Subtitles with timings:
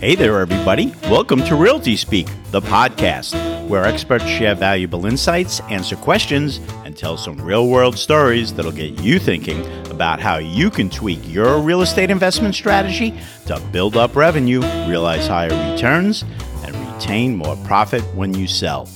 [0.00, 0.94] Hey there, everybody.
[1.10, 7.18] Welcome to Realty Speak, the podcast, where experts share valuable insights, answer questions, and tell
[7.18, 9.60] some real world stories that'll get you thinking
[9.90, 15.26] about how you can tweak your real estate investment strategy to build up revenue, realize
[15.26, 16.24] higher returns,
[16.64, 18.88] and retain more profit when you sell.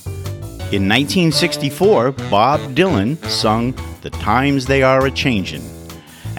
[0.73, 5.69] In 1964, Bob Dylan sung The Times They Are a Changin'.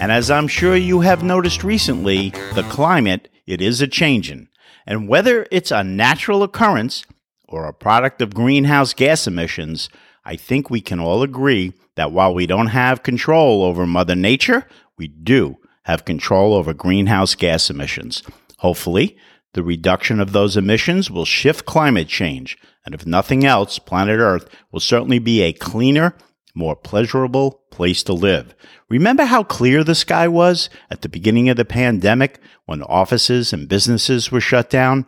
[0.00, 4.48] And as I'm sure you have noticed recently, the climate, it is a changin'.
[4.86, 7.04] And whether it's a natural occurrence
[7.48, 9.88] or a product of greenhouse gas emissions,
[10.24, 14.66] I think we can all agree that while we don't have control over Mother Nature,
[14.96, 18.22] we do have control over greenhouse gas emissions.
[18.58, 19.16] Hopefully,
[19.54, 24.48] the reduction of those emissions will shift climate change, and if nothing else, planet Earth
[24.70, 26.14] will certainly be a cleaner,
[26.54, 28.54] more pleasurable place to live.
[28.88, 33.68] Remember how clear the sky was at the beginning of the pandemic when offices and
[33.68, 35.06] businesses were shut down?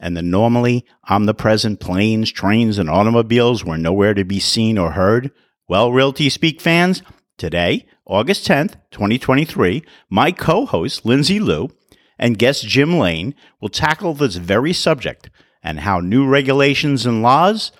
[0.00, 5.30] And the normally omnipresent planes, trains, and automobiles were nowhere to be seen or heard?
[5.68, 7.02] Well, Realty Speak fans,
[7.38, 11.70] today, August 10th, 2023, my co host, Lindsay Liu,
[12.18, 15.30] and guest Jim Lane will tackle this very subject
[15.62, 17.70] and how new regulations and laws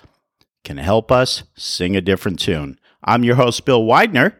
[0.63, 2.79] can help us sing a different tune.
[3.03, 4.35] I'm your host, Bill Widener,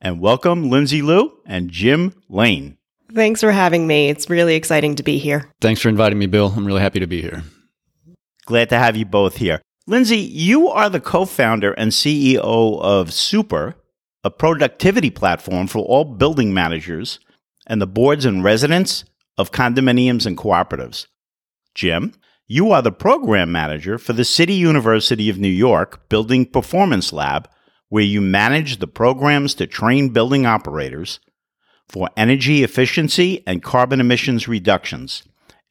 [0.00, 2.76] and welcome Lindsay Liu and Jim Lane.
[3.12, 4.08] Thanks for having me.
[4.08, 5.50] It's really exciting to be here.
[5.60, 6.52] Thanks for inviting me, Bill.
[6.54, 7.42] I'm really happy to be here.
[8.46, 9.60] Glad to have you both here.
[9.86, 13.76] Lindsay, you are the co founder and CEO of Super,
[14.22, 17.18] a productivity platform for all building managers
[17.66, 19.04] and the boards and residents
[19.36, 21.06] of condominiums and cooperatives.
[21.74, 22.12] Jim,
[22.46, 27.48] you are the program manager for the City University of New York Building Performance Lab
[27.88, 31.20] where you manage the programs to train building operators
[31.88, 35.22] for energy efficiency and carbon emissions reductions,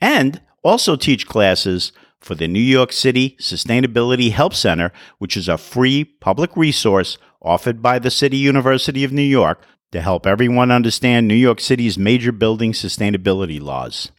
[0.02, 5.58] and also teach classes for the New York City Sustainability Help Center, which is a
[5.58, 9.62] free public resource offered by the City University of New York
[9.92, 14.12] to help everyone understand New York City's major building sustainability laws.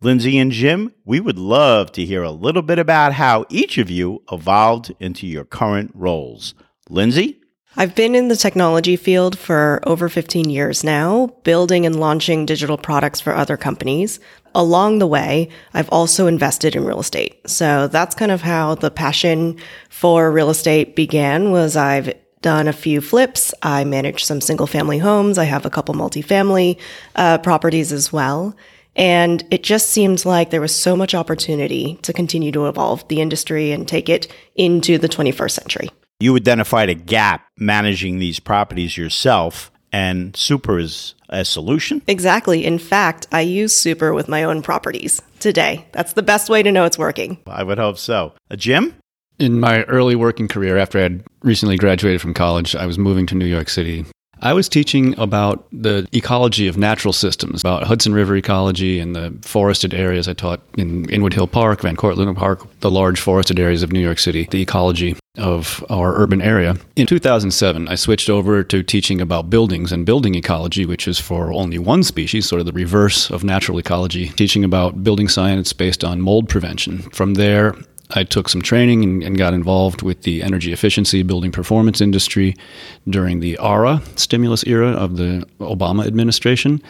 [0.00, 3.90] Lindsay and Jim, we would love to hear a little bit about how each of
[3.90, 6.54] you evolved into your current roles.
[6.88, 7.40] Lindsay?
[7.76, 12.76] I've been in the technology field for over 15 years now, building and launching digital
[12.76, 14.18] products for other companies.
[14.54, 17.48] Along the way, I've also invested in real estate.
[17.48, 19.58] So that's kind of how the passion
[19.90, 23.54] for real estate began was I've done a few flips.
[23.62, 25.38] I manage some single family homes.
[25.38, 26.78] I have a couple multifamily
[27.14, 28.56] uh, properties as well.
[28.96, 33.20] And it just seemed like there was so much opportunity to continue to evolve the
[33.20, 34.26] industry and take it
[34.56, 41.14] into the 21st century you identified a gap managing these properties yourself, and Super is
[41.28, 42.02] a solution?
[42.06, 42.64] Exactly.
[42.64, 45.86] In fact, I use Super with my own properties today.
[45.92, 47.38] That's the best way to know it's working.
[47.46, 48.34] I would hope so.
[48.50, 48.94] A Jim?
[49.38, 53.24] In my early working career, after I had recently graduated from college, I was moving
[53.26, 54.04] to New York City
[54.40, 59.36] I was teaching about the ecology of natural systems, about Hudson River ecology and the
[59.42, 60.28] forested areas.
[60.28, 64.00] I taught in Inwood Hill Park, Van Cortlandt Park, the large forested areas of New
[64.00, 66.76] York City, the ecology of our urban area.
[66.96, 71.52] In 2007, I switched over to teaching about buildings and building ecology, which is for
[71.52, 76.04] only one species, sort of the reverse of natural ecology, teaching about building science based
[76.04, 77.02] on mold prevention.
[77.10, 77.74] From there,
[78.10, 82.54] I took some training and, and, got involved with the energy efficiency building performance industry
[83.08, 86.82] during the ARRA stimulus era of the Obama administration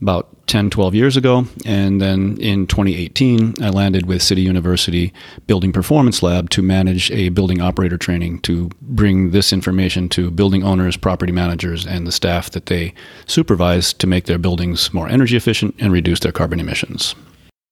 [0.00, 1.46] about 10, 12 years ago.
[1.64, 5.12] And then in 2018, I landed with City University
[5.46, 10.64] Building Performance Lab to manage a building operator training to bring this information to building
[10.64, 12.92] owners, property managers, and the staff that they
[13.26, 17.14] supervise to make their buildings more energy efficient and reduce their carbon emissions.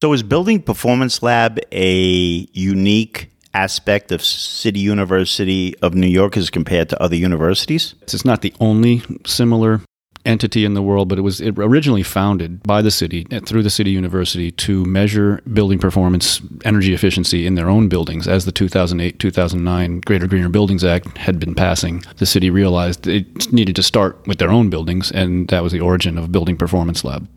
[0.02, 6.50] So, is Building Performance Lab a unique aspect of City University of New York as
[6.50, 7.94] compared to other universities?
[8.02, 9.80] It's not the only similar
[10.26, 13.70] entity in the world, but it was originally founded by the city uh, through the
[13.70, 18.26] city university to measure building performance, energy efficiency in their own buildings.
[18.26, 23.52] As the 2008 2009 Greater Greener Buildings Act had been passing, the city realized it
[23.52, 27.04] needed to start with their own buildings, and that was the origin of Building Performance
[27.04, 27.28] Lab.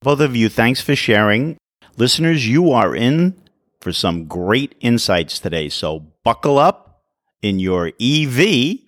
[0.00, 1.58] Both of you, thanks for sharing.
[1.98, 3.34] Listeners, you are in
[3.80, 5.68] for some great insights today.
[5.68, 7.02] So buckle up
[7.42, 8.78] in your EV,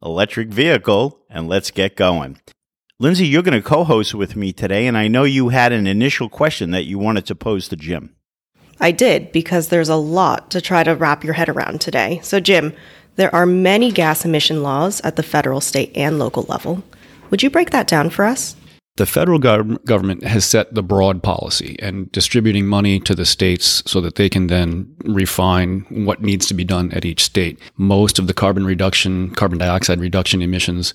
[0.00, 2.40] electric vehicle, and let's get going.
[3.00, 5.88] Lindsay, you're going to co host with me today, and I know you had an
[5.88, 8.14] initial question that you wanted to pose to Jim.
[8.78, 12.20] I did, because there's a lot to try to wrap your head around today.
[12.22, 12.72] So, Jim,
[13.16, 16.84] there are many gas emission laws at the federal, state, and local level.
[17.30, 18.54] Would you break that down for us?
[18.96, 23.82] The federal gov- government has set the broad policy and distributing money to the states
[23.86, 27.58] so that they can then refine what needs to be done at each state.
[27.76, 30.92] Most of the carbon reduction, carbon dioxide reduction emissions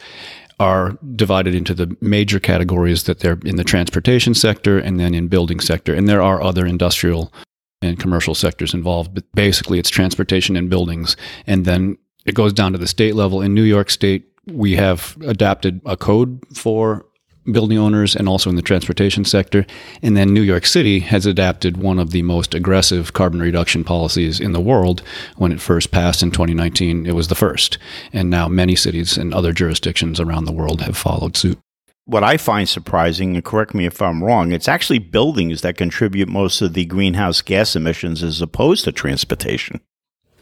[0.59, 5.27] are divided into the major categories that they're in the transportation sector and then in
[5.27, 5.93] building sector.
[5.93, 7.33] And there are other industrial
[7.81, 11.17] and commercial sectors involved, but basically it's transportation and buildings.
[11.45, 13.41] And then it goes down to the state level.
[13.41, 17.05] In New York State, we have adapted a code for
[17.51, 19.65] building owners and also in the transportation sector.
[20.01, 24.39] And then New York City has adapted one of the most aggressive carbon reduction policies
[24.39, 25.01] in the world.
[25.37, 27.77] When it first passed in 2019, it was the first.
[28.11, 31.59] And now many cities and other jurisdictions around the world have followed suit.
[32.07, 36.29] What I find surprising, and correct me if I'm wrong, it's actually buildings that contribute
[36.29, 39.81] most of the greenhouse gas emissions as opposed to transportation.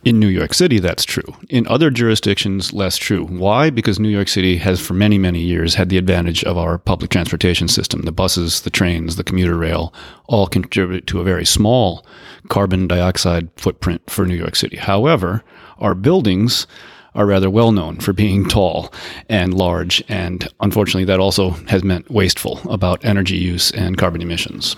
[0.05, 1.23] In New York City, that's true.
[1.49, 3.25] In other jurisdictions, less true.
[3.25, 3.69] Why?
[3.69, 7.09] Because New York City has, for many, many years, had the advantage of our public
[7.09, 8.01] transportation system.
[8.01, 9.93] The buses, the trains, the commuter rail
[10.25, 12.05] all contribute to a very small
[12.49, 14.75] carbon dioxide footprint for New York City.
[14.75, 15.41] However,
[15.77, 16.67] our buildings
[17.15, 18.93] are rather well known for being tall
[19.29, 24.75] and large, and unfortunately, that also has meant wasteful about energy use and carbon emissions.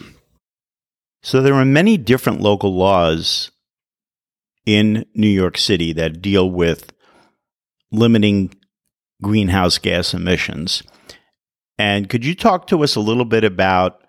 [1.24, 3.50] So there are many different local laws
[4.66, 6.92] in New York City that deal with
[7.92, 8.54] limiting
[9.22, 10.84] greenhouse gas emissions.
[11.78, 14.02] And could you talk to us a little bit about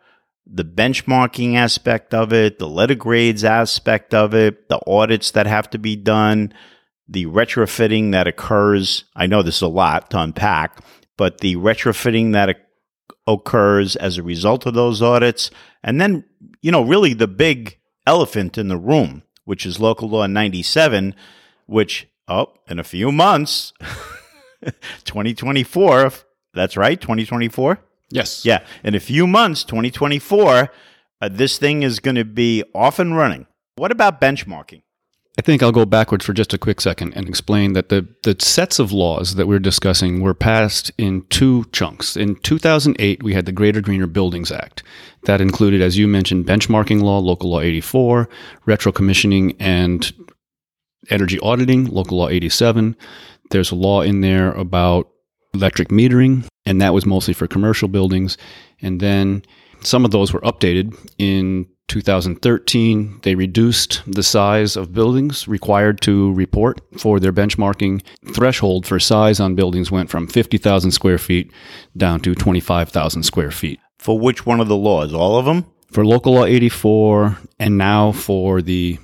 [0.47, 5.69] the benchmarking aspect of it, the letter grades aspect of it, the audits that have
[5.71, 6.53] to be done,
[7.09, 9.05] the retrofitting that occurs?
[9.17, 10.81] I know this is a lot to unpack,
[11.17, 12.57] but the retrofitting that
[13.27, 15.51] occurs as a result of those audits.
[15.83, 16.25] And then,
[16.63, 21.15] you know, really the big elephant in the room which is Local Law 97,
[21.65, 23.73] which, oh, in a few months,
[25.05, 26.13] 2024,
[26.53, 27.79] that's right, 2024?
[28.11, 28.45] Yes.
[28.45, 30.71] Yeah, in a few months, 2024,
[31.21, 33.47] uh, this thing is going to be off and running.
[33.77, 34.83] What about benchmarking?
[35.39, 38.37] I think I'll go backwards for just a quick second and explain that the, the
[38.39, 42.17] sets of laws that we're discussing were passed in two chunks.
[42.17, 44.83] In 2008, we had the Greater Greener Buildings Act.
[45.25, 48.31] That included, as you mentioned, benchmarking law, Local Law 84,
[48.65, 50.11] retro commissioning and
[51.11, 52.97] energy auditing, Local Law 87.
[53.51, 55.11] There's a law in there about
[55.53, 58.39] electric metering, and that was mostly for commercial buildings.
[58.81, 59.43] And then
[59.83, 66.33] some of those were updated in 2013, they reduced the size of buildings required to
[66.33, 68.03] report for their benchmarking.
[68.35, 71.53] Threshold for size on buildings went from 50,000 square feet
[71.97, 73.81] down to 25,000 square feet.
[73.99, 75.15] For which one of the laws?
[75.15, 75.67] All of them?
[75.91, 78.99] For Local Law 84 and now for the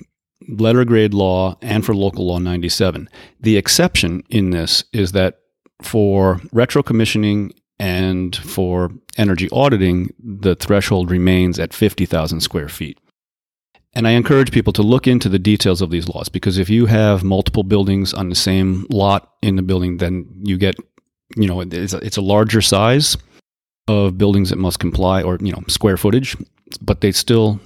[0.48, 3.08] letter grade law and for Local Law 97.
[3.40, 5.38] The exception in this is that
[5.80, 7.52] for retro commissioning
[7.82, 12.96] and for energy auditing, the threshold remains at 50,000 square feet.
[13.92, 16.86] And I encourage people to look into the details of these laws because if you
[16.86, 20.76] have multiple buildings on the same lot in the building, then you get,
[21.34, 23.16] you know, it's a, it's a larger size
[23.88, 26.36] of buildings that must comply or, you know, square footage,
[26.80, 27.60] but they still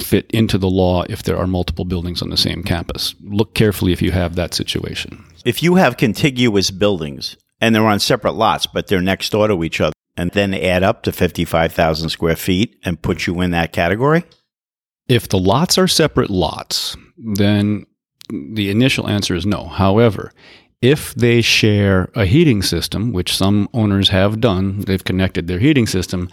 [0.00, 3.14] fit into the law if there are multiple buildings on the same campus.
[3.22, 5.24] Look carefully if you have that situation.
[5.44, 9.64] If you have contiguous buildings, and they're on separate lots, but they're next door to
[9.64, 13.72] each other, and then add up to 55,000 square feet and put you in that
[13.72, 14.24] category?
[15.08, 17.86] If the lots are separate lots, then
[18.28, 19.64] the initial answer is no.
[19.64, 20.32] However,
[20.80, 25.86] if they share a heating system, which some owners have done, they've connected their heating
[25.86, 26.30] system.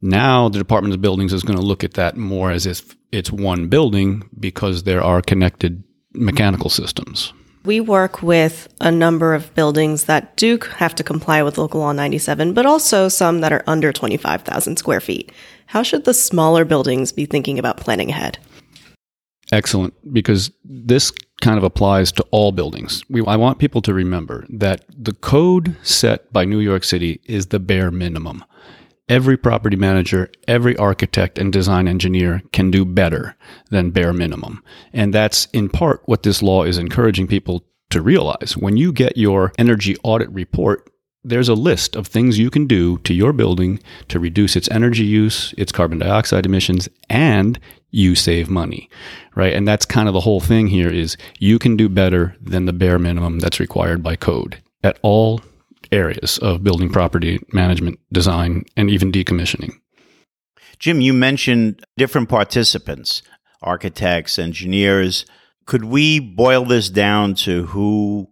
[0.00, 3.32] Now the Department of Buildings is going to look at that more as if it's
[3.32, 7.32] one building because there are connected mechanical systems.
[7.64, 11.92] We work with a number of buildings that do have to comply with Local Law
[11.92, 15.30] 97, but also some that are under 25,000 square feet.
[15.66, 18.38] How should the smaller buildings be thinking about planning ahead?
[19.52, 21.12] Excellent, because this
[21.42, 23.02] kind of applies to all buildings.
[23.10, 27.48] We, I want people to remember that the code set by New York City is
[27.48, 28.44] the bare minimum
[29.10, 33.36] every property manager, every architect and design engineer can do better
[33.70, 34.62] than bare minimum.
[34.92, 38.56] And that's in part what this law is encouraging people to realize.
[38.56, 40.88] When you get your energy audit report,
[41.24, 45.04] there's a list of things you can do to your building to reduce its energy
[45.04, 47.58] use, its carbon dioxide emissions, and
[47.90, 48.88] you save money,
[49.34, 49.52] right?
[49.52, 52.72] And that's kind of the whole thing here is you can do better than the
[52.72, 55.42] bare minimum that's required by code at all
[55.92, 59.72] areas of building property management, design, and even decommissioning.
[60.78, 63.22] Jim, you mentioned different participants,
[63.62, 65.26] architects, engineers.
[65.66, 68.28] Could we boil this down to who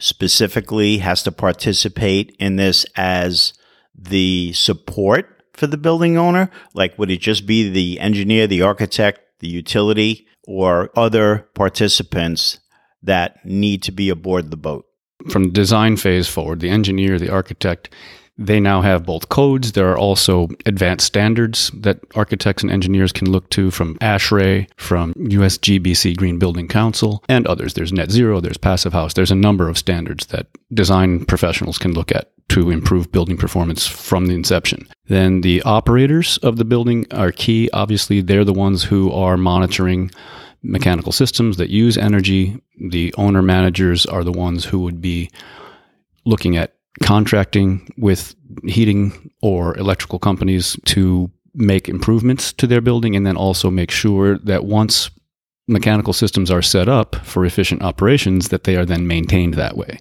[0.00, 3.52] specifically has to participate in this as
[3.94, 6.50] the support for the building owner?
[6.72, 12.60] Like, would it just be the engineer, the architect, the utility, or other participants
[13.02, 14.86] that need to be aboard the boat?
[15.30, 17.90] From the design phase forward, the engineer, the architect,
[18.36, 19.72] they now have both codes.
[19.72, 25.14] There are also advanced standards that architects and engineers can look to from ASHRAE, from
[25.14, 27.74] USGBC Green Building Council, and others.
[27.74, 29.14] There's Net Zero, there's Passive House.
[29.14, 33.86] There's a number of standards that design professionals can look at to improve building performance
[33.86, 34.86] from the inception.
[35.06, 37.70] Then the operators of the building are key.
[37.72, 40.10] Obviously, they're the ones who are monitoring
[40.64, 42.60] mechanical systems that use energy.
[42.90, 45.30] The owner managers are the ones who would be
[46.24, 53.26] looking at contracting with heating or electrical companies to make improvements to their building and
[53.26, 55.10] then also make sure that once
[55.66, 59.98] mechanical systems are set up for efficient operations that they are then maintained that way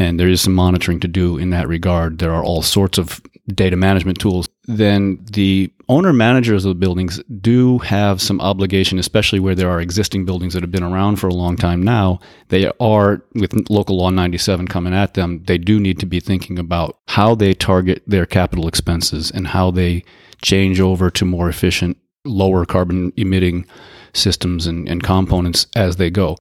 [0.00, 2.18] and there is some monitoring to do in that regard.
[2.18, 4.48] There are all sorts of data management tools.
[4.66, 9.80] Then the owner managers of the buildings do have some obligation, especially where there are
[9.80, 12.20] existing buildings that have been around for a long time now.
[12.48, 16.58] They are, with local law 97 coming at them, they do need to be thinking
[16.58, 20.04] about how they target their capital expenses and how they
[20.42, 23.66] change over to more efficient, lower carbon emitting
[24.12, 26.36] systems and, and components as they go.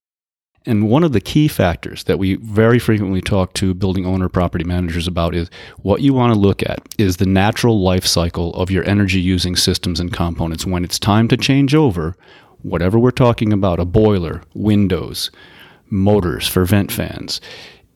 [0.66, 4.66] And one of the key factors that we very frequently talk to building owner property
[4.66, 5.50] managers about is
[5.82, 9.56] what you want to look at is the natural life cycle of your energy using
[9.56, 10.66] systems and components.
[10.66, 12.16] When it's time to change over,
[12.62, 15.32] whatever we're talking about, a boiler, windows,
[15.90, 17.40] motors for vent fans,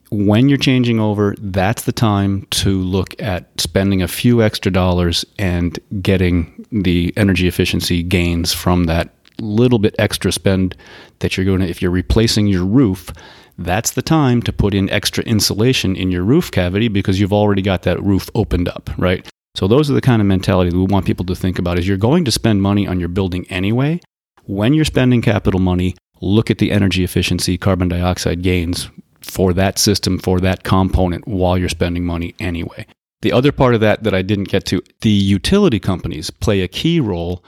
[0.10, 5.25] when you're changing over, that's the time to look at spending a few extra dollars
[5.39, 9.10] and getting the energy efficiency gains from that
[9.40, 10.75] little bit extra spend
[11.20, 13.12] that you're going to, if you're replacing your roof,
[13.58, 17.62] that's the time to put in extra insulation in your roof cavity because you've already
[17.62, 19.28] got that roof opened up, right?
[19.56, 21.88] So those are the kind of mentality that we want people to think about is
[21.88, 24.00] you're going to spend money on your building anyway.
[24.46, 28.90] When you're spending capital money, look at the energy efficiency, carbon dioxide gains
[29.22, 32.88] for that system, for that component while you're spending money anyway.
[33.22, 36.68] The other part of that that I didn't get to, the utility companies play a
[36.68, 37.44] key role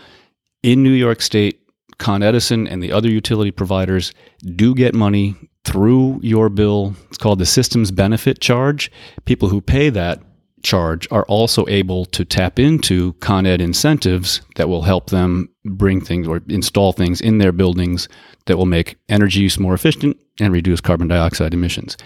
[0.64, 1.60] in New York State
[1.98, 4.12] Con Edison and the other utility providers
[4.56, 6.96] do get money through your bill.
[7.08, 8.92] It's called the systems benefit charge.
[9.26, 10.22] People who pay that
[10.64, 16.02] charge are also able to tap into Con Ed incentives that will help them bring
[16.02, 18.10] things or install things in their buildings
[18.46, 21.98] that will make energy use more efficient and reduce carbon dioxide emissions.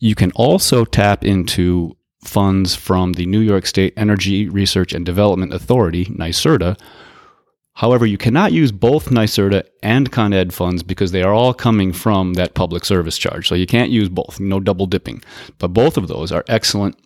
[0.00, 5.52] You can also tap into funds from the New York State Energy Research and Development
[5.52, 6.78] Authority, NYSERDA,
[7.74, 11.92] However, you cannot use both NYSERDA and Con Ed funds because they are all coming
[11.92, 13.48] from that public service charge.
[13.48, 15.22] So you can't use both, no double dipping.
[15.58, 16.96] But both of those are excellent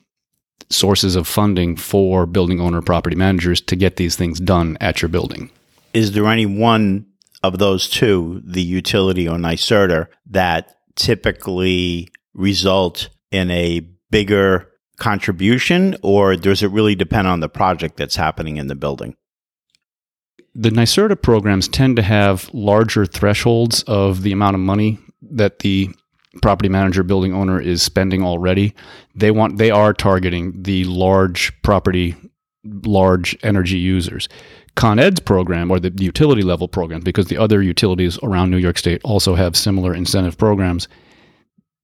[0.71, 5.09] sources of funding for building owner property managers to get these things done at your
[5.09, 5.51] building.
[5.95, 7.07] Is there any one
[7.43, 16.37] of those two, the utility or NYSERDA, that typically result in a bigger contribution, or
[16.37, 19.15] does it really depend on the project that's happening in the building?
[20.59, 25.89] The NYSERDA programs tend to have larger thresholds of the amount of money that the
[26.43, 28.75] property manager building owner is spending already.
[29.15, 32.17] They want they are targeting the large property
[32.65, 34.29] large energy users.
[34.75, 38.79] Con Ed's program or the utility level program, because the other utilities around New York
[38.79, 40.89] state also have similar incentive programs.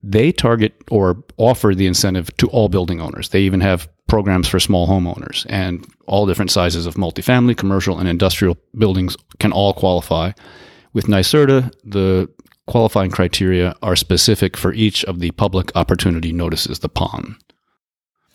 [0.03, 3.29] They target or offer the incentive to all building owners.
[3.29, 8.09] They even have programs for small homeowners and all different sizes of multifamily, commercial, and
[8.09, 10.33] industrial buildings can all qualify.
[10.93, 12.29] With NYSERDA, the
[12.67, 17.37] qualifying criteria are specific for each of the public opportunity notices, the PON.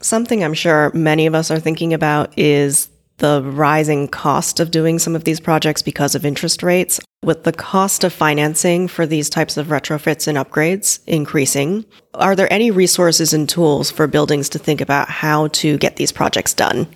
[0.01, 4.99] Something I'm sure many of us are thinking about is the rising cost of doing
[4.99, 6.99] some of these projects because of interest rates.
[7.23, 12.51] With the cost of financing for these types of retrofits and upgrades increasing, are there
[12.51, 16.87] any resources and tools for buildings to think about how to get these projects done?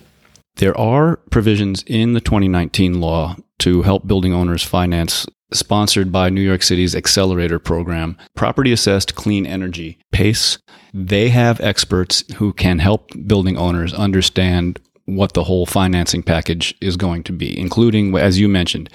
[0.55, 6.41] There are provisions in the 2019 law to help building owners finance sponsored by New
[6.41, 10.57] York City's accelerator program, Property Assessed Clean Energy, PACE.
[10.93, 16.97] They have experts who can help building owners understand what the whole financing package is
[16.97, 18.89] going to be, including, as you mentioned,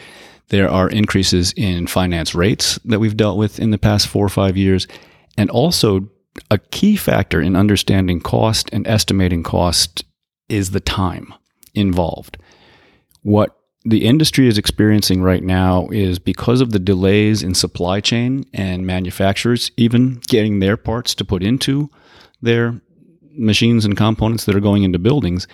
[0.48, 4.30] there are increases in finance rates that we've dealt with in the past four or
[4.30, 4.86] five years.
[5.36, 6.08] And also,
[6.50, 10.04] a key factor in understanding cost and estimating cost
[10.48, 11.34] is the time
[11.74, 12.38] involved.
[13.22, 18.44] What the industry is experiencing right now is because of the delays in supply chain
[18.52, 21.90] and manufacturers even getting their parts to put into
[22.40, 22.80] their
[23.32, 25.46] machines and components that are going into buildings,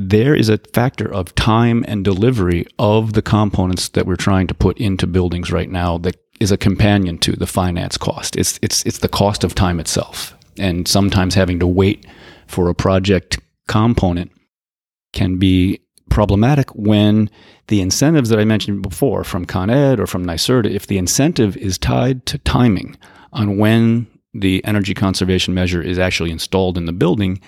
[0.00, 4.54] there is a factor of time and delivery of the components that we're trying to
[4.54, 8.36] put into buildings right now that is a companion to the finance cost.
[8.36, 10.36] It's it's it's the cost of time itself.
[10.56, 12.06] And sometimes having to wait
[12.46, 14.30] for a project component
[15.12, 17.28] can be problematic when
[17.66, 21.56] the incentives that I mentioned before from Con Ed or from NYSERDA, if the incentive
[21.56, 22.96] is tied to timing
[23.32, 27.40] on when the energy conservation measure is actually installed in the building,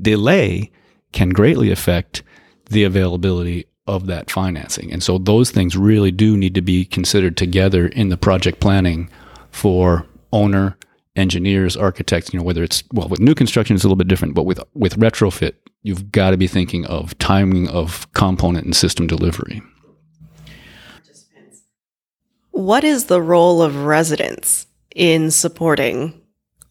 [0.00, 0.70] delay
[1.12, 2.22] can greatly affect
[2.70, 4.92] the availability of that financing.
[4.92, 9.10] And so those things really do need to be considered together in the project planning
[9.50, 10.76] for owner,
[11.16, 14.34] engineers, architects, you know, whether it's well with new construction it's a little bit different,
[14.34, 19.06] but with with retrofit, you've got to be thinking of timing of component and system
[19.06, 19.62] delivery.
[22.52, 26.20] What is the role of residents in supporting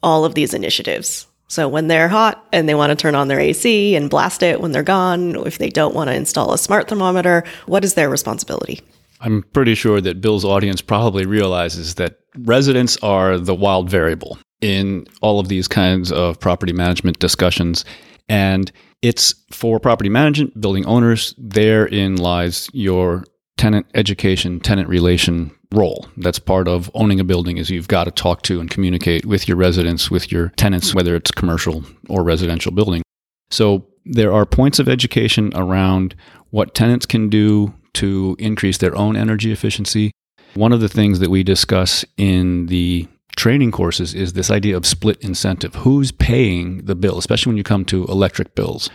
[0.01, 1.27] all of these initiatives?
[1.51, 4.61] So when they're hot and they want to turn on their AC and blast it
[4.61, 8.09] when they're gone, if they don't want to install a smart thermometer, what is their
[8.09, 8.79] responsibility?
[9.19, 15.05] I'm pretty sure that Bill's audience probably realizes that residents are the wild variable in
[15.19, 17.83] all of these kinds of property management discussions.
[18.29, 23.25] And it's for property management, building owners, therein lies your
[23.57, 26.07] tenant education, tenant relation role.
[26.17, 29.47] That's part of owning a building is you've got to talk to and communicate with
[29.47, 33.01] your residents, with your tenants, whether it's commercial or residential building.
[33.49, 36.15] So there are points of education around
[36.49, 40.11] what tenants can do to increase their own energy efficiency.
[40.53, 44.85] One of the things that we discuss in the training courses is this idea of
[44.85, 45.75] split incentive.
[45.75, 48.89] Who's paying the bill, especially when you come to electric bills?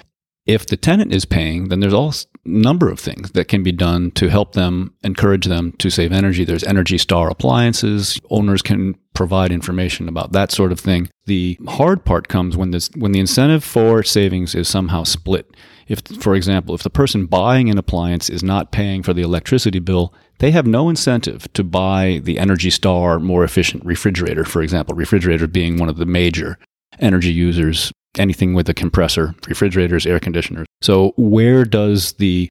[0.45, 2.13] If the tenant is paying, then there's all
[2.47, 6.45] number of things that can be done to help them encourage them to save energy.
[6.45, 8.21] There's Energy Star appliances.
[8.31, 11.09] Owners can provide information about that sort of thing.
[11.25, 15.51] The hard part comes when this when the incentive for savings is somehow split.
[15.89, 19.79] If for example, if the person buying an appliance is not paying for the electricity
[19.79, 24.95] bill, they have no incentive to buy the Energy Star more efficient refrigerator, for example,
[24.95, 26.59] refrigerator being one of the major
[27.01, 30.67] energy users anything with a compressor, refrigerators, air conditioners.
[30.81, 32.49] So, where does the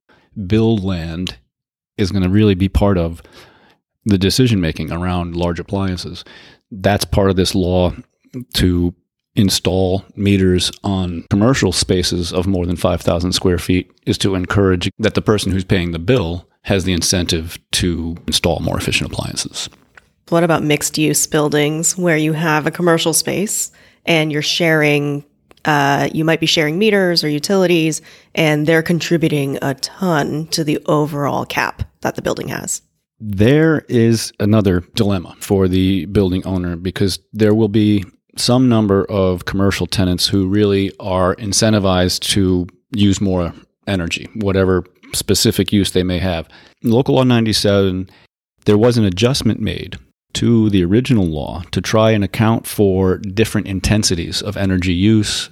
[0.47, 1.37] build land
[1.97, 3.21] is going to really be part of
[4.05, 6.23] the decision making around large appliances?
[6.71, 7.93] That's part of this law
[8.55, 8.93] to
[9.35, 15.13] install meters on commercial spaces of more than 5,000 square feet is to encourage that
[15.13, 19.69] the person who's paying the bill has the incentive to install more efficient appliances.
[20.29, 23.71] What about mixed use buildings where you have a commercial space
[24.05, 25.25] and you're sharing
[25.65, 28.01] uh, you might be sharing meters or utilities,
[28.35, 32.81] and they're contributing a ton to the overall cap that the building has.
[33.19, 38.03] There is another dilemma for the building owner because there will be
[38.37, 43.53] some number of commercial tenants who really are incentivized to use more
[43.87, 46.47] energy, whatever specific use they may have.
[46.81, 48.09] In Local Law 97,
[48.65, 49.97] there was an adjustment made
[50.35, 55.49] to the original law to try and account for different intensities of energy use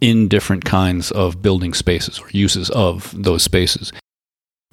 [0.00, 3.92] in different kinds of building spaces or uses of those spaces.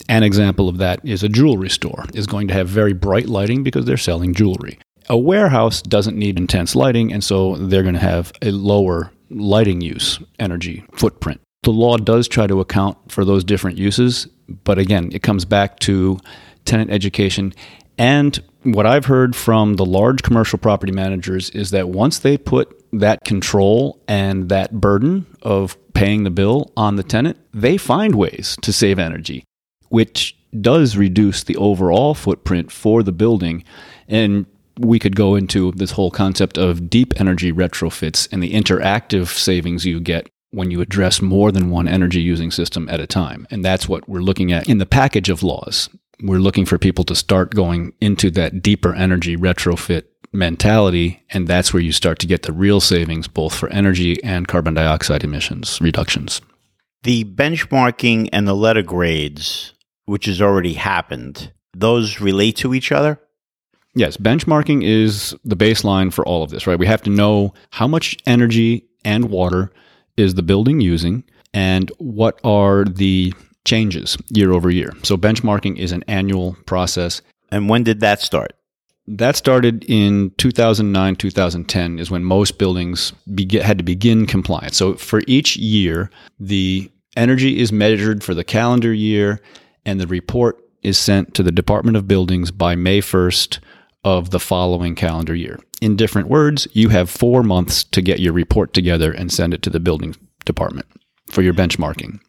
[0.10, 3.64] An example of that is a jewelry store is going to have very bright lighting
[3.64, 4.80] because they're selling jewelry.
[5.10, 9.82] A warehouse doesn't need intense lighting and so they're going to have a lower lighting
[9.82, 11.42] use energy footprint.
[11.64, 14.28] The law does try to account for those different uses,
[14.64, 16.20] but again, it comes back to
[16.66, 17.54] tenant education
[17.98, 22.78] and what I've heard from the large commercial property managers is that once they put
[22.94, 28.58] that control and that burden of paying the bill on the tenant, they find ways
[28.62, 29.44] to save energy,
[29.90, 33.64] which does reduce the overall footprint for the building.
[34.08, 34.46] And
[34.78, 39.86] we could go into this whole concept of deep energy retrofits and the interactive savings
[39.86, 43.48] you get when you address more than one energy using system at a time.
[43.50, 45.90] And that's what we're looking at in the package of laws
[46.22, 51.24] we're looking for people to start going into that deeper energy retrofit mentality.
[51.30, 54.74] And that's where you start to get the real savings, both for energy and carbon
[54.74, 56.42] dioxide emissions reductions.
[57.04, 59.74] The benchmarking and the letter grades,
[60.06, 63.20] which has already happened, those relate to each other?
[63.94, 66.80] Yes, benchmarking is the baseline for all of this, right?
[66.80, 69.72] We have to know how much energy and water
[70.16, 73.34] is the building using and what are the
[73.66, 74.92] changes year over year.
[75.04, 77.22] So benchmarking is an annual process.
[77.52, 78.54] And when did that start?
[79.08, 84.78] That started in 2009, 2010 is when most buildings be- had to begin compliance.
[84.78, 89.42] So for each year, the energy is measured for the calendar year
[89.86, 93.60] and the report is sent to the Department of Buildings by May 1st
[94.04, 95.60] of the following calendar year.
[95.82, 99.62] In different words, you have four months to get your report together and send it
[99.64, 100.88] to the building department
[101.28, 102.20] for your benchmarking.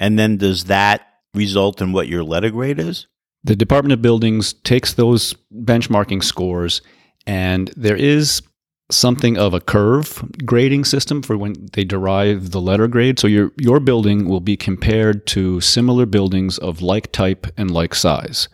[0.00, 3.06] And then does that result in what your letter grade is?
[3.44, 6.82] The Department of Buildings takes those benchmarking scores,
[7.26, 8.42] and there is
[8.90, 13.18] something of a curve grading system for when they derive the letter grade.
[13.18, 17.94] So your your building will be compared to similar buildings of like type and like
[17.94, 18.48] size.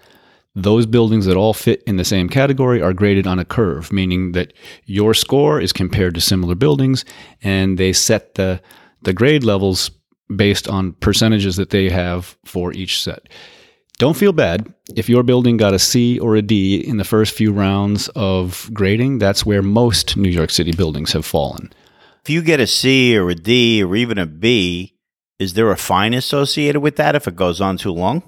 [0.54, 4.32] Those buildings that all fit in the same category are graded on a curve, meaning
[4.32, 4.52] that
[4.86, 7.04] your score is compared to similar buildings
[7.42, 8.60] and they set the
[9.02, 9.90] the grade levels
[10.34, 13.28] based on percentages that they have for each set.
[13.98, 14.72] Don't feel bad.
[14.94, 18.68] If your building got a C or a D in the first few rounds of
[18.72, 21.72] grading, that's where most New York City buildings have fallen.
[22.22, 24.96] If you get a C or a D or even a B,
[25.38, 28.22] is there a fine associated with that if it goes on too long?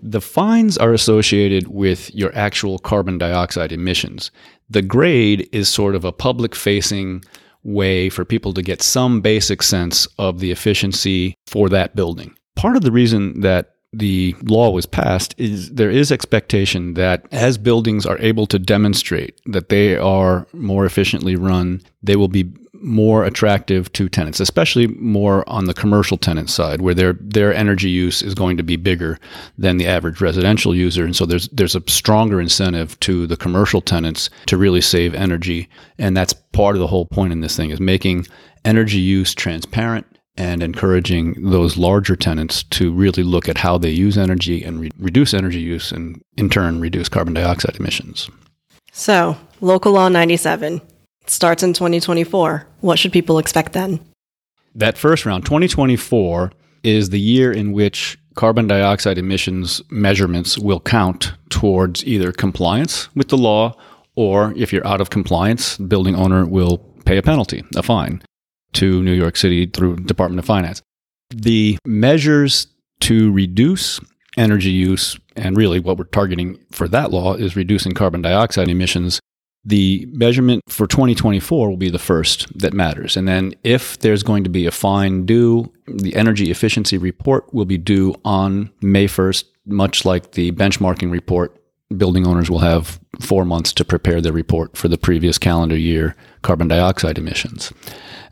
[0.00, 4.30] The fines are associated with your actual carbon dioxide emissions.
[4.70, 7.24] The grade is sort of a public facing
[7.68, 12.34] way for people to get some basic sense of the efficiency for that building.
[12.56, 17.56] Part of the reason that the law was passed is there is expectation that as
[17.56, 23.24] buildings are able to demonstrate that they are more efficiently run, they will be more
[23.24, 28.22] attractive to tenants, especially more on the commercial tenant side, where their their energy use
[28.22, 29.18] is going to be bigger
[29.56, 33.80] than the average residential user, and so there's there's a stronger incentive to the commercial
[33.80, 37.70] tenants to really save energy, and that's part of the whole point in this thing
[37.70, 38.26] is making
[38.64, 40.06] energy use transparent
[40.38, 44.90] and encouraging those larger tenants to really look at how they use energy and re-
[44.96, 48.30] reduce energy use and in turn reduce carbon dioxide emissions.
[48.92, 50.80] So, Local Law 97
[51.26, 52.66] starts in 2024.
[52.80, 54.00] What should people expect then?
[54.76, 56.52] That first round, 2024,
[56.84, 63.28] is the year in which carbon dioxide emissions measurements will count towards either compliance with
[63.28, 63.76] the law
[64.14, 68.22] or if you're out of compliance, the building owner will pay a penalty, a fine
[68.74, 70.82] to New York City through Department of Finance.
[71.30, 72.68] The measures
[73.00, 74.00] to reduce
[74.36, 79.20] energy use, and really what we're targeting for that law is reducing carbon dioxide emissions.
[79.64, 83.16] The measurement for 2024 will be the first that matters.
[83.16, 87.64] And then if there's going to be a fine due, the energy efficiency report will
[87.64, 91.60] be due on May 1st, much like the benchmarking report.
[91.96, 96.14] Building owners will have four months to prepare their report for the previous calendar year
[96.42, 97.72] carbon dioxide emissions.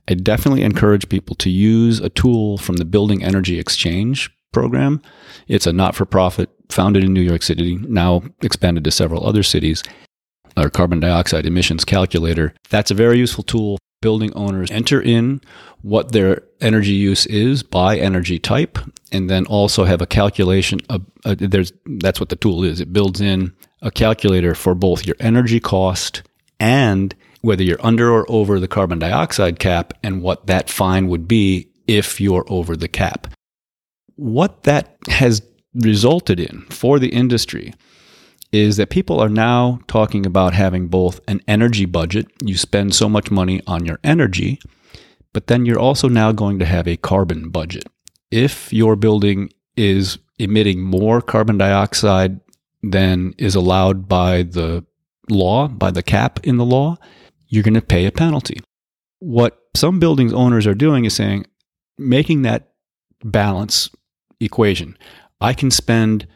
[0.09, 5.03] I definitely encourage people to use a tool from the Building Energy Exchange program.
[5.49, 9.42] It's a not for profit founded in New York City, now expanded to several other
[9.42, 9.83] cities.
[10.57, 12.55] Our carbon dioxide emissions calculator.
[12.71, 13.79] That's a very useful tool.
[14.03, 15.40] Building owners enter in
[15.83, 18.79] what their energy use is by energy type,
[19.11, 20.81] and then also have a calculation.
[20.90, 22.81] Of, uh, there's that's what the tool is.
[22.81, 26.23] It builds in a calculator for both your energy cost
[26.61, 31.29] and whether you're under or over the carbon dioxide cap and what that fine would
[31.29, 33.27] be if you're over the cap.
[34.16, 35.42] What that has
[35.75, 37.75] resulted in for the industry
[38.53, 43.09] is that people are now talking about having both an energy budget, you spend so
[43.09, 44.59] much money on your energy,
[45.33, 47.85] but then you're also now going to have a carbon budget.
[48.31, 52.40] If your building is emitting more carbon dioxide
[52.83, 54.85] than is allowed by the
[55.29, 56.96] law, by the cap in the law,
[57.57, 58.61] you're going to pay a penalty.
[59.19, 61.47] What some buildings owners are doing is saying,
[61.99, 62.69] making that
[63.25, 63.90] balance
[64.40, 64.97] equation.
[65.40, 66.27] I can spend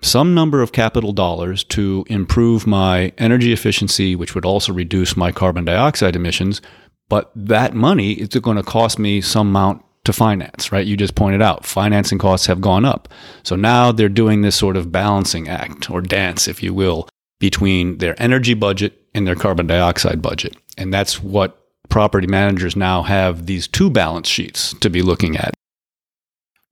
[0.00, 5.30] some number of capital dollars to improve my energy efficiency, which would also reduce my
[5.32, 6.60] carbon dioxide emissions.
[7.08, 10.86] But that money is going to cost me some amount to finance, right?
[10.86, 13.08] You just pointed out financing costs have gone up.
[13.44, 17.08] So now they're doing this sort of balancing act or dance, if you will,
[17.42, 20.56] between their energy budget and their carbon dioxide budget.
[20.78, 25.52] And that's what property managers now have these two balance sheets to be looking at.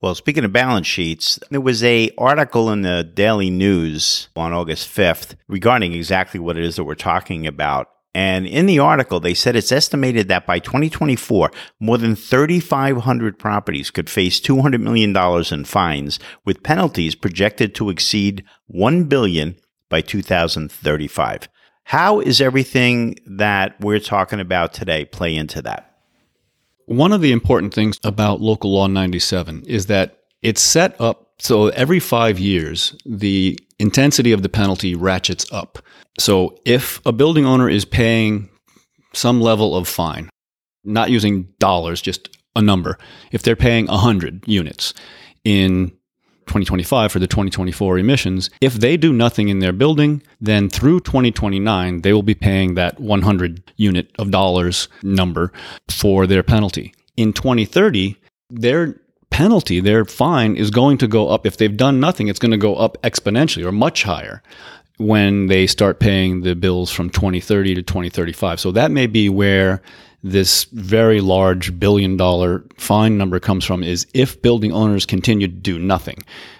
[0.01, 4.87] Well, speaking of balance sheets, there was a article in the Daily News on August
[4.87, 7.89] 5th regarding exactly what it is that we're talking about.
[8.15, 13.91] And in the article, they said it's estimated that by 2024, more than 3,500 properties
[13.91, 15.13] could face $200 million
[15.51, 19.57] in fines, with penalties projected to exceed $1 billion
[19.91, 21.47] by 2035.
[21.83, 25.95] How is everything that we're talking about today play into that?
[26.85, 31.69] One of the important things about Local Law 97 is that it's set up so
[31.69, 35.79] every five years, the intensity of the penalty ratchets up.
[36.19, 38.47] So if a building owner is paying
[39.13, 40.29] some level of fine,
[40.83, 42.99] not using dollars, just a number,
[43.31, 44.93] if they're paying 100 units
[45.43, 45.91] in
[46.47, 48.49] 2025 for the 2024 emissions.
[48.61, 52.99] If they do nothing in their building, then through 2029, they will be paying that
[52.99, 55.51] 100 unit of dollars number
[55.89, 56.93] for their penalty.
[57.17, 58.17] In 2030,
[58.49, 58.95] their
[59.29, 61.45] penalty, their fine is going to go up.
[61.45, 64.43] If they've done nothing, it's going to go up exponentially or much higher
[64.97, 68.59] when they start paying the bills from 2030 to 2035.
[68.59, 69.81] So that may be where
[70.23, 75.53] this very large billion dollar fine number comes from is if building owners continue to
[75.53, 76.17] do nothing.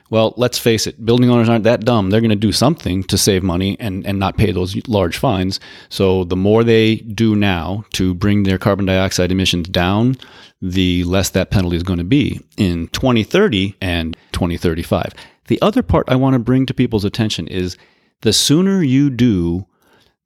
[0.09, 2.09] Well, let's face it, building owners aren't that dumb.
[2.09, 5.59] They're going to do something to save money and, and not pay those large fines.
[5.87, 10.17] So the more they do now to bring their carbon dioxide emissions down,
[10.61, 15.13] the less that penalty is going to be in 2030 and 2035.
[15.47, 17.77] The other part I want to bring to people's attention is
[18.21, 19.65] the sooner you do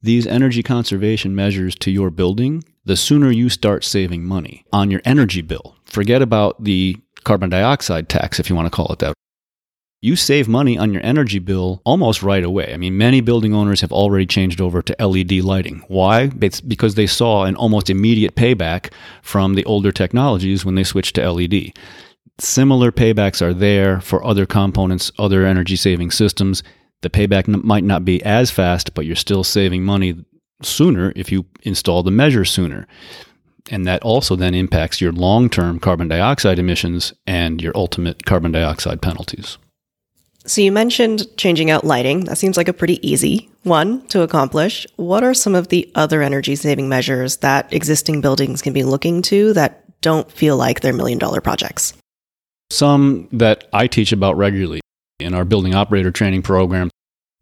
[0.01, 5.01] these energy conservation measures to your building, the sooner you start saving money on your
[5.05, 5.75] energy bill.
[5.85, 9.13] Forget about the carbon dioxide tax, if you want to call it that.
[10.01, 12.71] You save money on your energy bill almost right away.
[12.71, 15.83] I mean, many building owners have already changed over to LED lighting.
[15.87, 16.29] Why?
[16.41, 18.91] It's because they saw an almost immediate payback
[19.23, 21.71] from the older technologies when they switched to LED.
[22.37, 26.61] Similar paybacks are there for other components, other energy saving systems.
[27.01, 30.23] The payback might not be as fast, but you're still saving money
[30.61, 32.87] sooner if you install the measure sooner.
[33.71, 38.51] And that also then impacts your long term carbon dioxide emissions and your ultimate carbon
[38.51, 39.57] dioxide penalties.
[40.45, 42.25] So you mentioned changing out lighting.
[42.25, 44.85] That seems like a pretty easy one to accomplish.
[44.95, 49.23] What are some of the other energy saving measures that existing buildings can be looking
[49.23, 51.93] to that don't feel like they're million dollar projects?
[52.69, 54.81] Some that I teach about regularly
[55.19, 56.91] in our building operator training program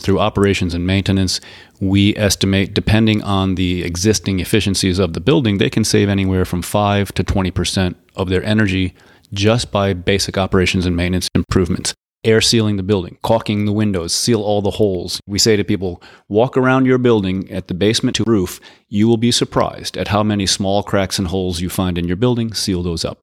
[0.03, 1.39] through operations and maintenance,
[1.79, 6.61] we estimate, depending on the existing efficiencies of the building, they can save anywhere from
[6.61, 8.93] 5 to 20% of their energy
[9.33, 11.93] just by basic operations and maintenance improvements.
[12.25, 15.19] Air sealing the building, caulking the windows, seal all the holes.
[15.27, 18.61] We say to people, walk around your building at the basement to roof.
[18.87, 22.15] You will be surprised at how many small cracks and holes you find in your
[22.15, 22.53] building.
[22.53, 23.19] Seal those up.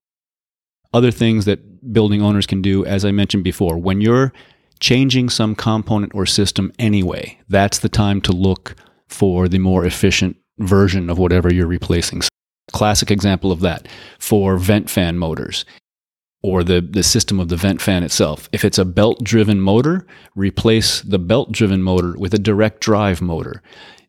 [0.93, 4.35] Other things that building owners can do, as I mentioned before, when you're
[4.81, 8.75] changing some component or system anyway, that's the time to look
[9.09, 12.23] for the more efficient version of whatever you're replacing.
[12.73, 13.87] Classic example of that
[14.19, 15.65] for vent fan motors
[16.43, 18.49] or the, the system of the vent fan itself.
[18.53, 23.21] If it's a belt driven motor, replace the belt driven motor with a direct drive
[23.21, 23.63] motor.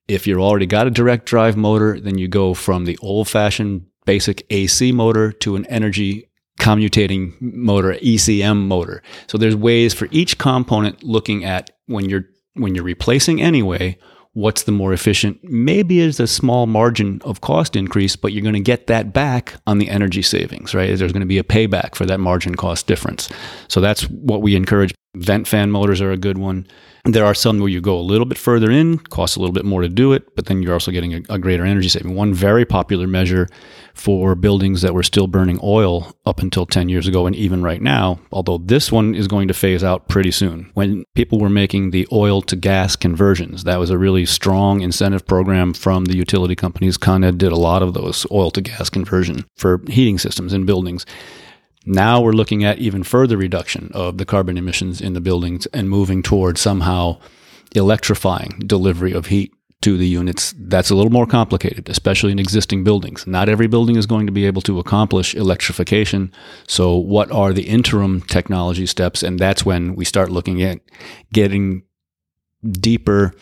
[0.08, 3.86] If you've already got a direct drive motor, then you go from the old fashioned
[4.06, 9.02] basic AC motor to an energy commutating motor, ECM motor.
[9.28, 13.98] So there's ways for each component looking at when you're when you're replacing anyway,
[14.34, 15.40] what's the more efficient?
[15.44, 19.56] Maybe it's a small margin of cost increase, but you're going to get that back
[19.68, 20.98] on the energy savings, right?
[20.98, 23.30] There's going to be a payback for that margin cost difference.
[23.68, 24.94] So that's what we encourage.
[25.16, 26.66] Vent fan motors are a good one.
[27.04, 29.66] There are some where you go a little bit further in, costs a little bit
[29.66, 32.16] more to do it, but then you're also getting a, a, greater energy saving.
[32.16, 33.50] One very popular measure
[33.94, 37.82] for buildings that were still burning oil up until 10 years ago and even right
[37.82, 40.72] now, although this one is going to phase out pretty soon.
[40.74, 45.26] When people were making the oil to gas conversions, that was a really strong incentive
[45.26, 46.98] program from the utility companies.
[46.98, 50.66] Con Ed did a lot of those oil to gas conversion for heating systems in
[50.66, 51.06] buildings.
[51.86, 55.90] Now we're looking at even further reduction of the carbon emissions in the buildings and
[55.90, 57.20] moving towards somehow
[57.74, 60.54] electrifying delivery of heat to the units.
[60.58, 63.26] That's a little more complicated, especially in existing buildings.
[63.26, 66.32] Not every building is going to be able to accomplish electrification.
[66.68, 69.24] So, what are the interim technology steps?
[69.24, 70.80] And that's when we start looking at
[71.34, 71.84] getting
[72.70, 73.34] deeper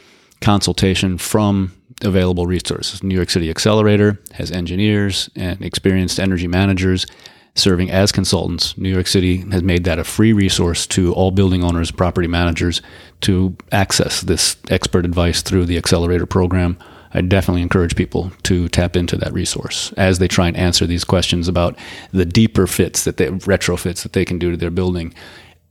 [0.42, 3.04] consultation from available resources.
[3.04, 7.06] New York City Accelerator has engineers and experienced energy managers
[7.56, 8.78] serving as consultants.
[8.78, 12.82] New York City has made that a free resource to all building owners, property managers
[13.22, 16.78] to access this expert advice through the accelerator program.
[17.14, 21.04] I definitely encourage people to tap into that resource as they try and answer these
[21.04, 21.78] questions about
[22.12, 25.14] the deeper fits that they retrofits that they can do to their building.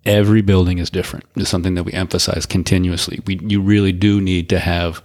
[0.05, 1.27] Every building is different.
[1.37, 3.21] It's something that we emphasize continuously.
[3.27, 5.03] We, you really do need to have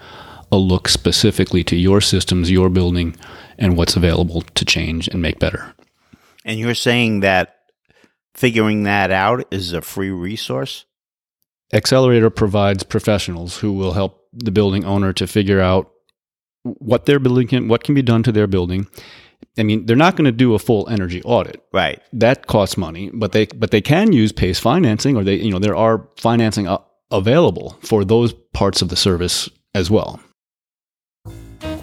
[0.51, 3.15] a look specifically to your systems, your building,
[3.57, 5.73] and what's available to change and make better.
[6.45, 7.55] And you're saying that
[8.35, 10.85] figuring that out is a free resource?
[11.71, 15.91] Accelerator provides professionals who will help the building owner to figure out
[16.63, 18.87] what their building can, what can be done to their building.
[19.57, 21.63] I mean, they're not going to do a full energy audit.
[21.71, 22.01] Right.
[22.13, 25.59] That costs money, but they but they can use PACE financing or they you know
[25.59, 26.67] there are financing
[27.11, 30.19] available for those parts of the service as well.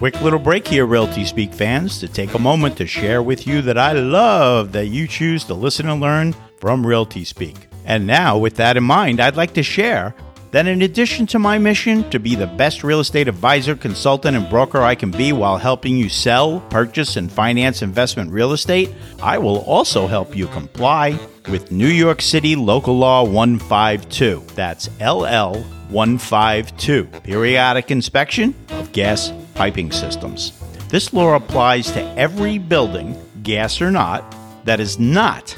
[0.01, 3.61] Quick little break here, Realty Speak fans, to take a moment to share with you
[3.61, 7.69] that I love that you choose to listen and learn from Realty Speak.
[7.85, 10.15] And now, with that in mind, I'd like to share
[10.53, 14.49] that in addition to my mission to be the best real estate advisor, consultant, and
[14.49, 19.37] broker I can be while helping you sell, purchase, and finance investment real estate, I
[19.37, 21.19] will also help you comply
[21.51, 24.45] with New York City Local Law 152.
[24.55, 25.61] That's LL
[25.91, 30.53] 152, periodic inspection of gas piping systems.
[30.89, 34.35] This law applies to every building, gas or not,
[34.65, 35.55] that is not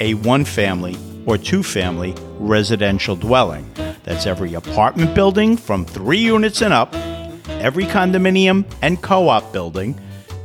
[0.00, 3.70] a one family or two family residential dwelling.
[4.04, 6.94] That's every apartment building from three units and up,
[7.48, 9.98] every condominium and co op building,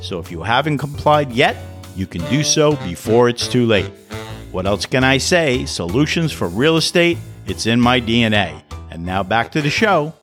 [0.00, 1.56] So if you haven't complied yet,
[1.96, 3.90] you can do so before it's too late.
[4.52, 5.64] What else can I say?
[5.66, 8.62] Solutions for real estate, it's in my DNA.
[8.90, 10.14] And now back to the show.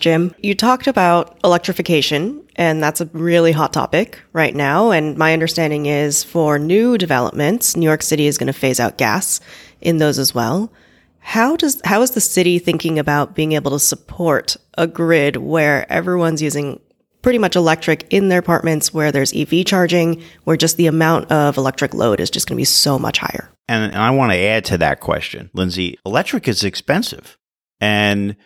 [0.00, 4.92] Jim, you talked about electrification, and that's a really hot topic right now.
[4.92, 8.96] And my understanding is for new developments, New York City is going to phase out
[8.96, 9.40] gas
[9.80, 10.72] in those as well.
[11.20, 15.90] How does how is the city thinking about being able to support a grid where
[15.92, 16.80] everyone's using
[17.22, 21.56] pretty much electric in their apartments where there's EV charging, where just the amount of
[21.56, 23.50] electric load is just going to be so much higher?
[23.68, 25.98] And, and I want to add to that question, Lindsay.
[26.06, 27.36] Electric is expensive.
[27.80, 28.36] And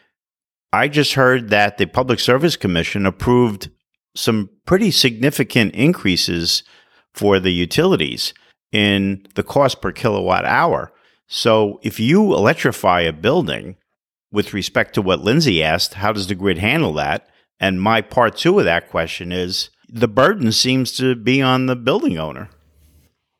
[0.72, 3.70] I just heard that the Public Service Commission approved
[4.16, 6.62] some pretty significant increases
[7.14, 8.32] for the utilities
[8.72, 10.91] in the cost per kilowatt hour.
[11.34, 13.76] So if you electrify a building,
[14.30, 17.26] with respect to what Lindsay asked, how does the grid handle that?
[17.58, 21.74] And my part two of that question is the burden seems to be on the
[21.74, 22.50] building owner.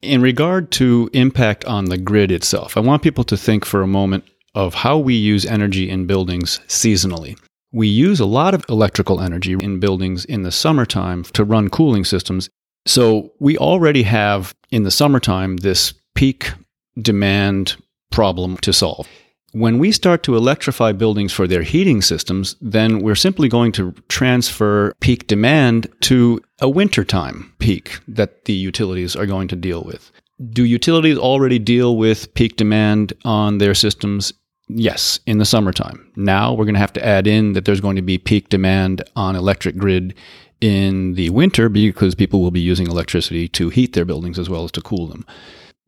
[0.00, 3.86] In regard to impact on the grid itself, I want people to think for a
[3.86, 4.24] moment
[4.54, 7.38] of how we use energy in buildings seasonally.
[7.72, 12.06] We use a lot of electrical energy in buildings in the summertime to run cooling
[12.06, 12.48] systems.
[12.86, 16.52] So we already have in the summertime this peak
[17.00, 17.76] demand
[18.12, 19.08] problem to solve.
[19.52, 23.92] When we start to electrify buildings for their heating systems, then we're simply going to
[24.08, 30.10] transfer peak demand to a wintertime peak that the utilities are going to deal with.
[30.50, 34.32] Do utilities already deal with peak demand on their systems
[34.74, 36.10] Yes, in the summertime.
[36.16, 39.02] Now we're going to have to add in that there's going to be peak demand
[39.16, 40.14] on electric grid
[40.60, 44.64] in the winter because people will be using electricity to heat their buildings as well
[44.64, 45.26] as to cool them.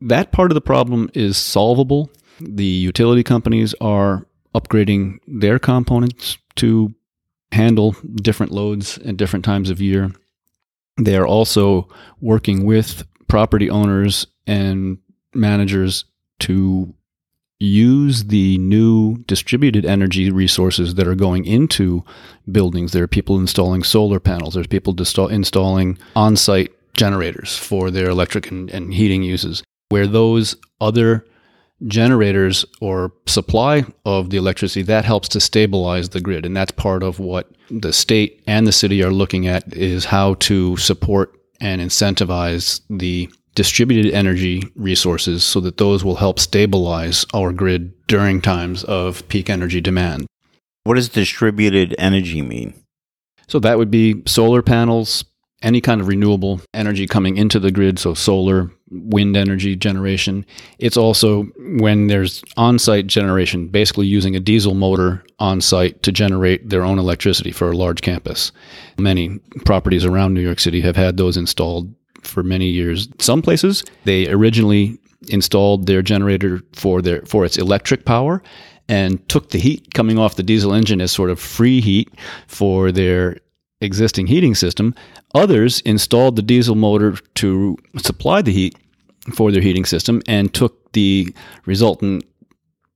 [0.00, 2.11] That part of the problem is solvable.
[2.40, 6.94] The utility companies are upgrading their components to
[7.52, 10.12] handle different loads at different times of year.
[10.96, 11.88] They are also
[12.20, 14.98] working with property owners and
[15.35, 16.04] managers
[16.40, 16.94] to
[17.59, 22.04] use the new distributed energy resources that are going into
[22.50, 22.92] buildings.
[22.92, 24.54] There are people installing solar panels.
[24.54, 29.62] There's people distal- installing on-site generators for their electric and, and heating uses.
[29.94, 31.24] Where those other
[31.87, 37.04] generators or supply of the electricity that helps to stabilize the grid and that's part
[37.04, 41.80] of what the state and the city are looking at is how to support and
[41.80, 48.83] incentivize the distributed energy resources so that those will help stabilize our grid during times
[48.83, 50.26] of peak energy demand.
[50.83, 52.74] What does distributed energy mean?
[53.46, 55.24] So that would be solar panels,
[55.62, 60.46] any kind of renewable energy coming into the grid, so solar, wind energy generation.
[60.78, 61.44] It's also
[61.78, 66.85] when there's on site generation, basically using a diesel motor on site to generate their
[66.85, 68.52] own electricity for a large campus.
[68.98, 73.09] Many properties around New York City have had those installed for many years.
[73.19, 74.98] Some places they originally
[75.29, 78.42] installed their generator for their for its electric power
[78.88, 82.10] and took the heat coming off the diesel engine as sort of free heat
[82.46, 83.38] for their
[83.81, 84.94] existing heating system.
[85.35, 88.77] Others installed the diesel motor to supply the heat
[89.33, 91.35] for their heating system and took the
[91.66, 92.25] resultant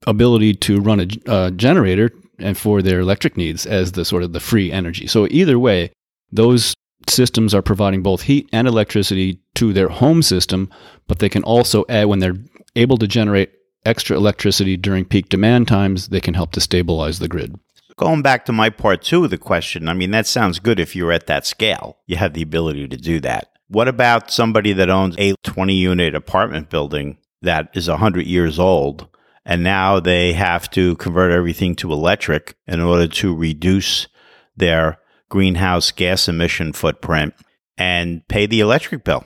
[0.06, 4.22] ability to run a, a uh, generator and for their electric needs as the sort
[4.22, 5.06] of the free energy.
[5.06, 5.90] So either way,
[6.30, 6.74] those
[7.08, 10.70] systems are providing both heat and electricity to their home system,
[11.06, 12.36] but they can also add, when they're
[12.76, 13.50] able to generate
[13.84, 17.58] extra electricity during peak demand times, they can help to stabilize the grid.
[17.96, 20.94] Going back to my part two of the question, I mean, that sounds good if
[20.94, 21.98] you're at that scale.
[22.06, 23.57] You have the ability to do that.
[23.68, 29.08] What about somebody that owns a 20 unit apartment building that is 100 years old
[29.44, 34.08] and now they have to convert everything to electric in order to reduce
[34.56, 34.98] their
[35.28, 37.34] greenhouse gas emission footprint
[37.76, 39.24] and pay the electric bill?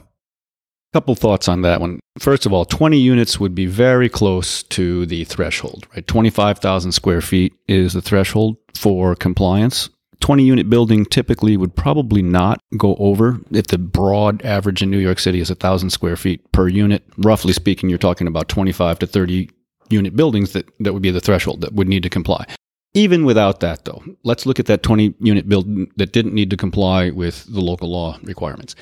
[0.93, 2.01] Couple thoughts on that one.
[2.19, 6.07] First of all, 20 units would be very close to the threshold, right?
[6.07, 9.89] 25,000 square feet is the threshold for compliance.
[10.23, 14.99] 20 unit building typically would probably not go over if the broad average in New
[14.99, 17.05] York City is 1,000 square feet per unit.
[17.19, 19.51] Roughly speaking, you're talking about 25 to 30
[19.91, 22.47] unit buildings that, that would be the threshold that would need to comply.
[22.95, 26.57] Even without that, though, let's look at that 20 unit building that didn't need to
[26.57, 28.75] comply with the local law requirements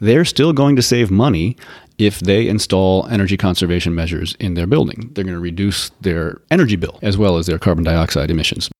[0.00, 1.56] they're still going to save money
[1.98, 5.10] if they install energy conservation measures in their building.
[5.12, 8.70] They're going to reduce their energy bill as well as their carbon dioxide emissions.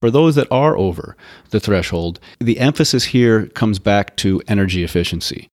[0.00, 1.14] For those that are over
[1.50, 5.48] the threshold, the emphasis here comes back to energy efficiency.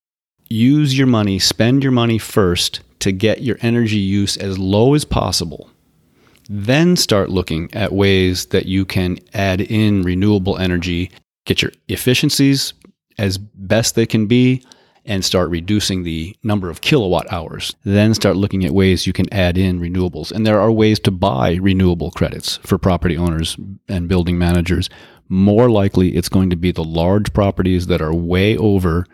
[0.50, 5.04] Use your money, spend your money first to get your energy use as low as
[5.04, 5.70] possible.
[6.50, 11.12] Then start looking at ways that you can add in renewable energy,
[11.46, 12.74] get your efficiencies
[13.18, 14.64] as best they can be,
[15.08, 17.74] and start reducing the number of kilowatt hours.
[17.84, 20.32] Then start looking at ways you can add in renewables.
[20.32, 23.56] And there are ways to buy renewable credits for property owners
[23.88, 24.90] and building managers.
[25.30, 29.06] More likely, it's going to be the large properties that are way over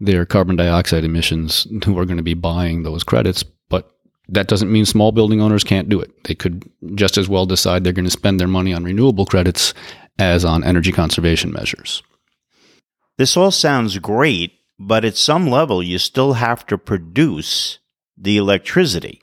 [0.00, 3.42] their carbon dioxide emissions who are going to be buying those credits.
[3.68, 3.90] But
[4.28, 6.24] that doesn't mean small building owners can't do it.
[6.24, 9.74] They could just as well decide they're going to spend their money on renewable credits
[10.18, 12.02] as on energy conservation measures.
[13.18, 14.52] This all sounds great
[14.86, 17.78] but at some level, you still have to produce
[18.16, 19.22] the electricity.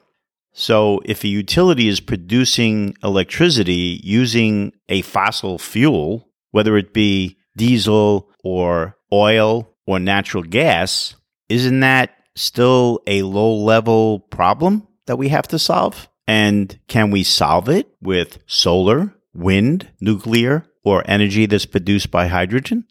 [0.54, 8.30] So if a utility is producing electricity using a fossil fuel, whether it be diesel
[8.44, 11.16] or oil or natural gas,
[11.50, 16.08] isn't that still a low level problem that we have to solve?
[16.28, 22.86] And can we solve it with solar, wind, nuclear, or energy that's produced by hydrogen?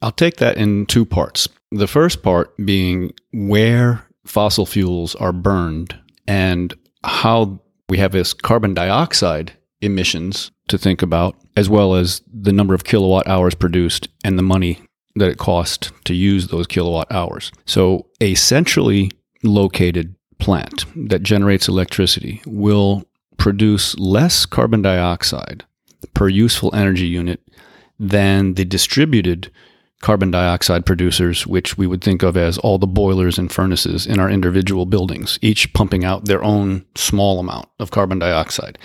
[0.00, 1.48] I'll take that in two parts.
[1.72, 8.74] The first part being where fossil fuels are burned and how we have this carbon
[8.74, 14.38] dioxide emissions to think about, as well as the number of kilowatt hours produced and
[14.38, 14.80] the money
[15.14, 17.52] that it costs to use those kilowatt hours.
[17.64, 19.10] So, a centrally
[19.42, 23.04] located plant that generates electricity will
[23.36, 25.64] produce less carbon dioxide
[26.14, 27.40] per useful energy unit
[27.98, 29.50] than the distributed
[30.02, 34.20] carbon dioxide producers, which we would think of as all the boilers and furnaces in
[34.20, 38.78] our individual buildings, each pumping out their own small amount of carbon dioxide.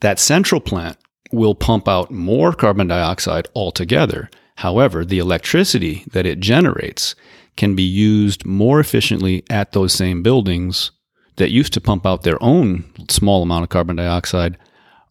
[0.00, 0.96] That central plant
[1.32, 4.30] will pump out more carbon dioxide altogether.
[4.56, 7.14] However, the electricity that it generates
[7.56, 10.90] can be used more efficiently at those same buildings
[11.36, 14.56] that used to pump out their own small amount of carbon dioxide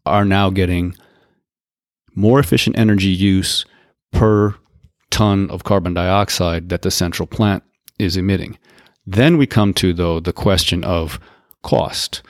[0.05, 0.95] are now getting
[2.15, 3.65] more efficient energy use
[4.11, 4.55] per
[5.13, 7.63] ton of carbon dioxide that the central plant
[7.99, 8.57] is emitting.
[9.05, 11.19] Then we come to, though, the question of
[11.61, 12.23] cost.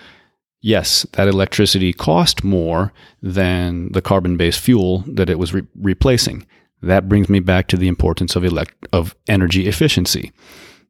[0.59, 6.45] Yes, that electricity cost more than the carbon based fuel that it was re- replacing.
[6.81, 10.33] That brings me back to the importance of, elect- of energy efficiency.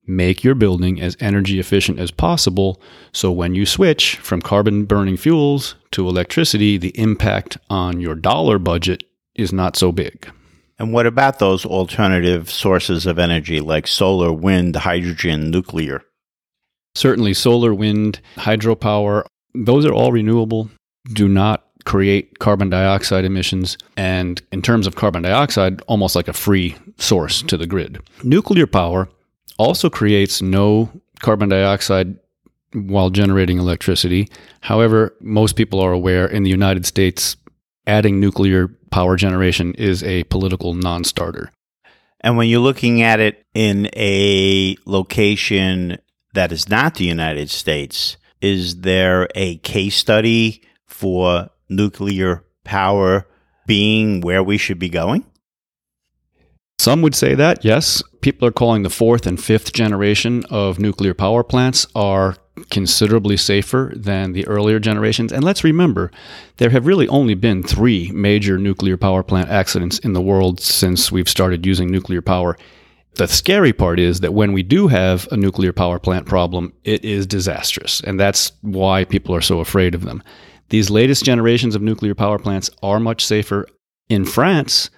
[0.07, 2.81] Make your building as energy efficient as possible
[3.11, 8.57] so when you switch from carbon burning fuels to electricity, the impact on your dollar
[8.57, 9.03] budget
[9.35, 10.31] is not so big.
[10.79, 16.03] And what about those alternative sources of energy like solar, wind, hydrogen, nuclear?
[16.95, 20.69] Certainly, solar, wind, hydropower, those are all renewable,
[21.11, 26.33] do not create carbon dioxide emissions, and in terms of carbon dioxide, almost like a
[26.33, 27.99] free source to the grid.
[28.23, 29.09] Nuclear power
[29.57, 32.17] also creates no carbon dioxide
[32.73, 34.29] while generating electricity.
[34.61, 37.35] However, most people are aware in the United States,
[37.85, 41.51] adding nuclear power generation is a political non starter.
[42.21, 45.97] And when you're looking at it in a location
[46.33, 53.27] that is not the United States, is there a case study for nuclear power
[53.67, 55.25] being where we should be going?
[56.79, 58.01] Some would say that, yes.
[58.21, 62.35] People are calling the fourth and fifth generation of nuclear power plants are
[62.69, 65.31] considerably safer than the earlier generations.
[65.31, 66.11] And let's remember,
[66.57, 71.11] there have really only been three major nuclear power plant accidents in the world since
[71.11, 72.55] we've started using nuclear power.
[73.15, 77.03] The scary part is that when we do have a nuclear power plant problem, it
[77.03, 78.01] is disastrous.
[78.01, 80.23] And that's why people are so afraid of them.
[80.69, 83.67] These latest generations of nuclear power plants are much safer.
[84.09, 84.89] In France,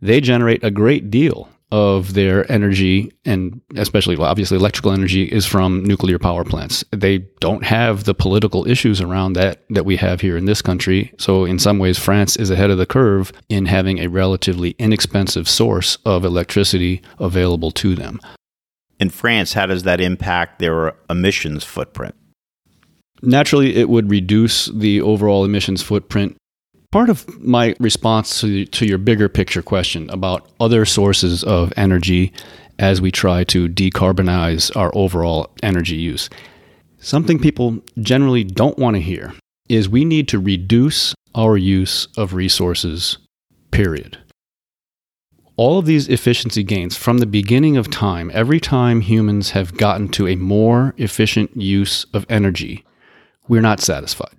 [0.00, 5.44] they generate a great deal of their energy, and especially, well, obviously, electrical energy is
[5.44, 6.84] from nuclear power plants.
[6.92, 11.12] They don't have the political issues around that that we have here in this country.
[11.18, 15.48] So, in some ways, France is ahead of the curve in having a relatively inexpensive
[15.48, 18.20] source of electricity available to them.
[18.98, 22.14] In France, how does that impact their emissions footprint?
[23.22, 26.36] Naturally, it would reduce the overall emissions footprint
[26.90, 32.32] part of my response to, to your bigger picture question about other sources of energy
[32.78, 36.28] as we try to decarbonize our overall energy use.
[36.98, 39.34] Something people generally don't want to hear
[39.68, 43.18] is we need to reduce our use of resources,
[43.70, 44.18] period.
[45.56, 50.08] All of these efficiency gains from the beginning of time, every time humans have gotten
[50.10, 52.84] to a more efficient use of energy,
[53.48, 54.36] we're not satisfied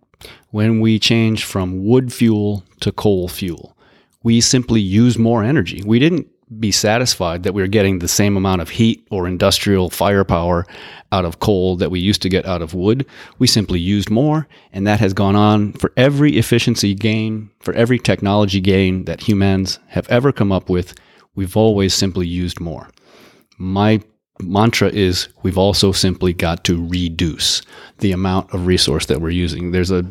[0.51, 3.75] when we change from wood fuel to coal fuel.
[4.23, 5.83] We simply use more energy.
[5.85, 6.27] We didn't
[6.59, 10.65] be satisfied that we were getting the same amount of heat or industrial firepower
[11.11, 13.05] out of coal that we used to get out of wood.
[13.37, 17.99] We simply used more, and that has gone on for every efficiency gain, for every
[17.99, 20.95] technology gain that humans have ever come up with.
[21.35, 22.89] We've always simply used more.
[23.57, 24.01] My
[24.41, 27.61] mantra is we've also simply got to reduce
[27.99, 29.71] the amount of resource that we're using.
[29.71, 30.05] There's a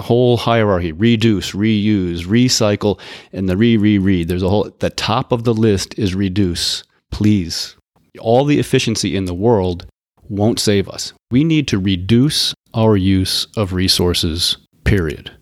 [0.00, 3.00] whole hierarchy reduce reuse recycle
[3.32, 4.24] and the re re re.
[4.24, 6.84] There's a whole the top of the list is reduce.
[7.10, 7.76] Please.
[8.20, 9.86] All the efficiency in the world
[10.28, 11.12] won't save us.
[11.30, 15.37] We need to reduce our use of resources period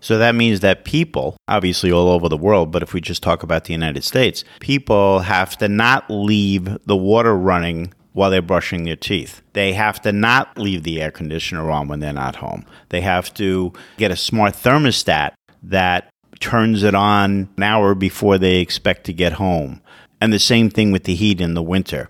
[0.00, 3.42] so that means that people, obviously all over the world, but if we just talk
[3.42, 8.84] about the United States, people have to not leave the water running while they're brushing
[8.84, 9.42] their teeth.
[9.52, 12.64] They have to not leave the air conditioner on when they're not home.
[12.88, 15.32] They have to get a smart thermostat
[15.62, 16.08] that
[16.40, 19.80] turns it on an hour before they expect to get home.
[20.20, 22.08] And the same thing with the heat in the winter.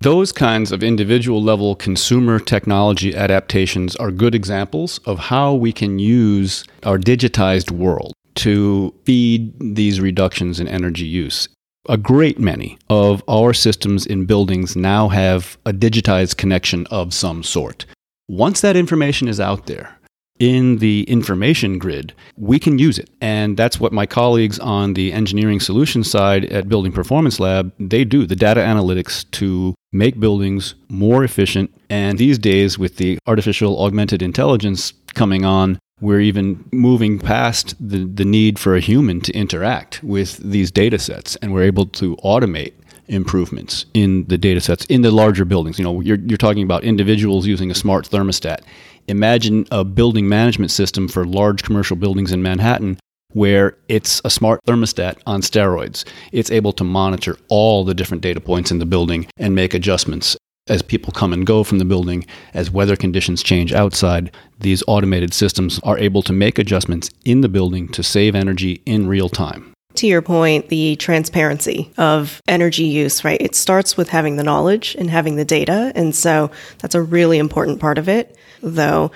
[0.00, 5.98] Those kinds of individual level consumer technology adaptations are good examples of how we can
[5.98, 11.48] use our digitized world to feed these reductions in energy use
[11.88, 17.42] a great many of our systems in buildings now have a digitized connection of some
[17.42, 17.86] sort.
[18.28, 19.98] Once that information is out there
[20.38, 23.10] in the information grid, we can use it.
[23.20, 28.04] And that's what my colleagues on the engineering solutions side at Building Performance Lab, they
[28.04, 31.74] do the data analytics to make buildings more efficient.
[31.88, 38.04] And these days with the artificial augmented intelligence coming on, we're even moving past the,
[38.04, 41.36] the need for a human to interact with these data sets.
[41.36, 42.72] And we're able to automate
[43.08, 45.78] improvements in the data sets in the larger buildings.
[45.78, 48.60] You know you're, you're talking about individuals using a smart thermostat.
[49.08, 52.98] Imagine a building management system for large commercial buildings in manhattan
[53.32, 56.04] where it's a smart thermostat on steroids.
[56.32, 60.36] It's able to monitor all the different data points in the building and make adjustments
[60.70, 62.24] as people come and go from the building,
[62.54, 67.48] as weather conditions change outside, these automated systems are able to make adjustments in the
[67.48, 69.72] building to save energy in real time.
[69.94, 73.40] To your point, the transparency of energy use, right?
[73.40, 75.90] It starts with having the knowledge and having the data.
[75.96, 78.36] And so that's a really important part of it.
[78.62, 79.10] Though,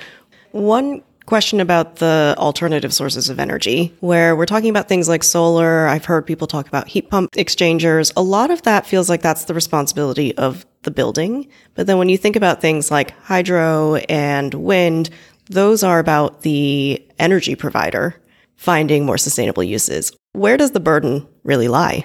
[0.51, 5.87] one question about the alternative sources of energy, where we're talking about things like solar.
[5.87, 8.13] I've heard people talk about heat pump exchangers.
[8.17, 11.49] A lot of that feels like that's the responsibility of the building.
[11.75, 15.11] But then when you think about things like hydro and wind,
[15.47, 18.21] those are about the energy provider
[18.57, 20.13] finding more sustainable uses.
[20.33, 22.05] Where does the burden really lie?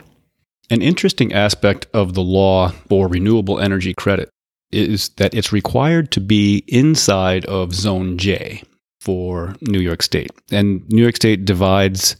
[0.70, 4.30] An interesting aspect of the law for renewable energy credit
[4.72, 8.62] is that it's required to be inside of Zone J
[9.00, 10.32] for New York State.
[10.52, 12.16] And New York State divides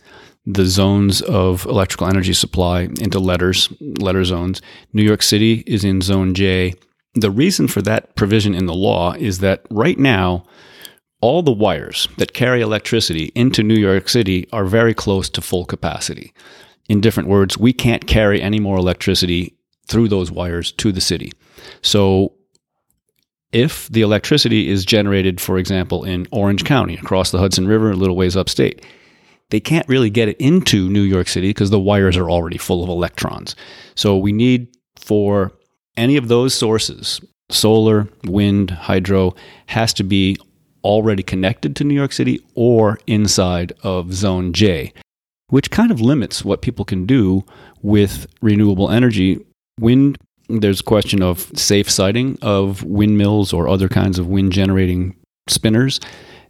[0.46, 4.62] the zones of electrical energy supply into letters, letter zones.
[4.94, 6.74] New York City is in zone J.
[7.16, 10.46] The reason for that provision in the law is that right now,
[11.22, 15.66] all the wires that carry electricity into New York City are very close to full
[15.66, 16.34] capacity.
[16.88, 19.56] In different words, we can't carry any more electricity
[19.88, 21.32] through those wires to the city.
[21.82, 22.34] So,
[23.52, 27.96] if the electricity is generated, for example, in Orange County across the Hudson River, a
[27.96, 28.86] little ways upstate,
[29.50, 32.84] they can't really get it into New York City because the wires are already full
[32.84, 33.56] of electrons.
[33.96, 35.52] So we need for
[35.98, 37.20] any of those sources,
[37.50, 39.36] solar, wind, hydro,
[39.68, 40.38] has to be
[40.84, 44.94] already connected to New York City or inside of Zone J,
[45.48, 47.44] which kind of limits what people can do
[47.82, 49.44] with renewable energy.
[49.80, 50.20] Wind
[50.50, 55.16] There's a question of safe siting of windmills or other kinds of wind generating
[55.48, 56.00] spinners.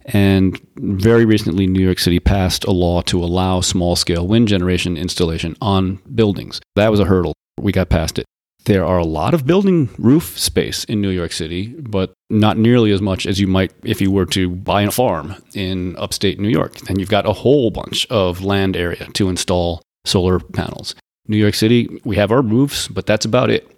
[0.06, 4.96] And very recently, New York City passed a law to allow small scale wind generation
[4.96, 6.60] installation on buildings.
[6.76, 7.34] That was a hurdle.
[7.60, 8.24] We got past it.
[8.64, 12.92] There are a lot of building roof space in New York City, but not nearly
[12.92, 16.48] as much as you might if you were to buy a farm in upstate New
[16.48, 16.76] York.
[16.80, 20.94] Then you've got a whole bunch of land area to install solar panels.
[21.26, 23.70] New York City, we have our roofs, but that's about it.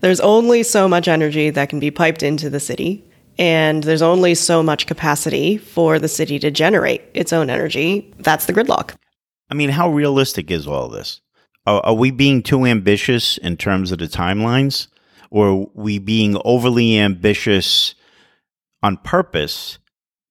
[0.00, 3.04] There's only so much energy that can be piped into the city,
[3.38, 8.12] and there's only so much capacity for the city to generate its own energy.
[8.18, 8.94] That's the gridlock.
[9.50, 11.20] I mean, how realistic is all this?
[11.66, 14.86] Are, are we being too ambitious in terms of the timelines?
[15.30, 17.94] Or are we being overly ambitious
[18.82, 19.78] on purpose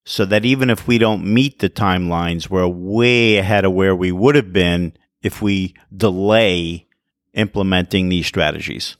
[0.06, 4.12] so that even if we don't meet the timelines, we're way ahead of where we
[4.12, 6.88] would have been if we delay
[7.34, 8.98] implementing these strategies?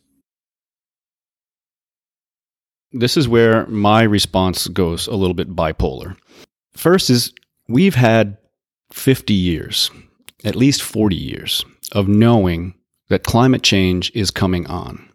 [2.92, 6.18] This is where my response goes a little bit bipolar.
[6.74, 7.34] First is
[7.68, 8.38] we've had
[8.92, 9.92] 50 years,
[10.44, 12.74] at least 40 years, of knowing
[13.10, 15.08] that climate change is coming on.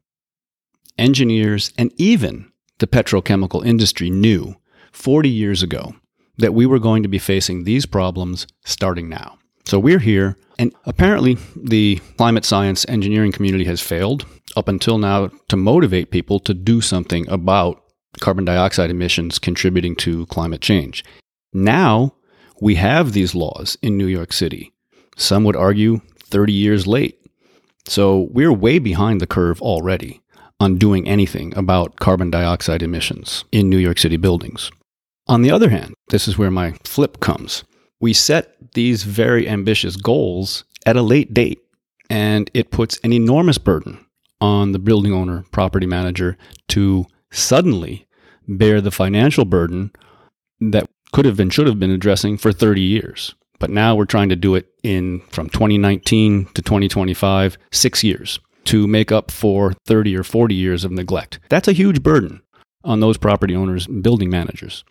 [0.99, 4.55] Engineers and even the petrochemical industry knew
[4.93, 5.97] 40 years ago
[6.39, 9.39] that we were going to be facing these problems starting now.
[9.65, 14.27] So we're here, and apparently the climate science engineering community has failed
[14.57, 17.83] up until now to motivate people to do something about
[18.21, 21.05] carbon dioxide emissions contributing to climate change.
[21.53, 22.15] Now
[22.61, 24.73] we have these laws in New York City.
[25.17, 27.21] Some would argue 30 years late.
[27.87, 30.21] So we're way behind the curve already
[30.61, 34.71] on doing anything about carbon dioxide emissions in New York City buildings.
[35.27, 37.65] On the other hand, this is where my flip comes
[38.05, 41.63] we set these very ambitious goals at a late date,
[42.11, 44.04] and it puts an enormous burden
[44.45, 46.37] on the building owner, property manager
[46.69, 48.07] to suddenly
[48.47, 49.91] bear the financial burden
[50.61, 53.35] that could have been, should have been addressing for 30 years.
[53.59, 58.87] But now we're trying to do it in from 2019 to 2025, six years to
[58.87, 61.41] make up for 30 or 40 years of neglect.
[61.49, 62.43] That's a huge burden
[62.83, 64.85] on those property owners and building managers.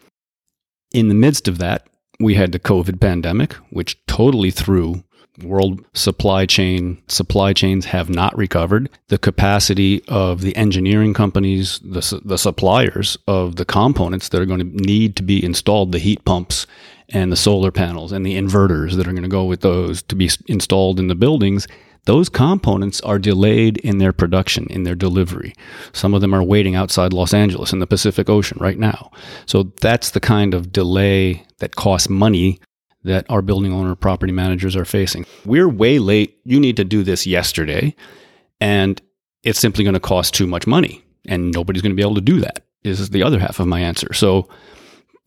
[0.91, 1.87] In the midst of that,
[2.19, 5.03] we had the COVID pandemic, which totally threw
[5.41, 12.21] world supply chain supply chains have not recovered the capacity of the engineering companies the,
[12.23, 16.23] the suppliers of the components that are going to need to be installed the heat
[16.23, 16.67] pumps
[17.09, 20.15] and the solar panels and the inverters that are going to go with those to
[20.15, 21.67] be installed in the buildings
[22.05, 25.53] those components are delayed in their production, in their delivery.
[25.93, 29.09] Some of them are waiting outside Los Angeles in the Pacific Ocean right now.
[29.45, 32.59] So that's the kind of delay that costs money
[33.03, 35.25] that our building owner property managers are facing.
[35.45, 36.39] We're way late.
[36.45, 37.95] You need to do this yesterday.
[38.61, 39.01] And
[39.43, 41.03] it's simply going to cost too much money.
[41.27, 43.79] And nobody's going to be able to do that, is the other half of my
[43.79, 44.13] answer.
[44.13, 44.47] So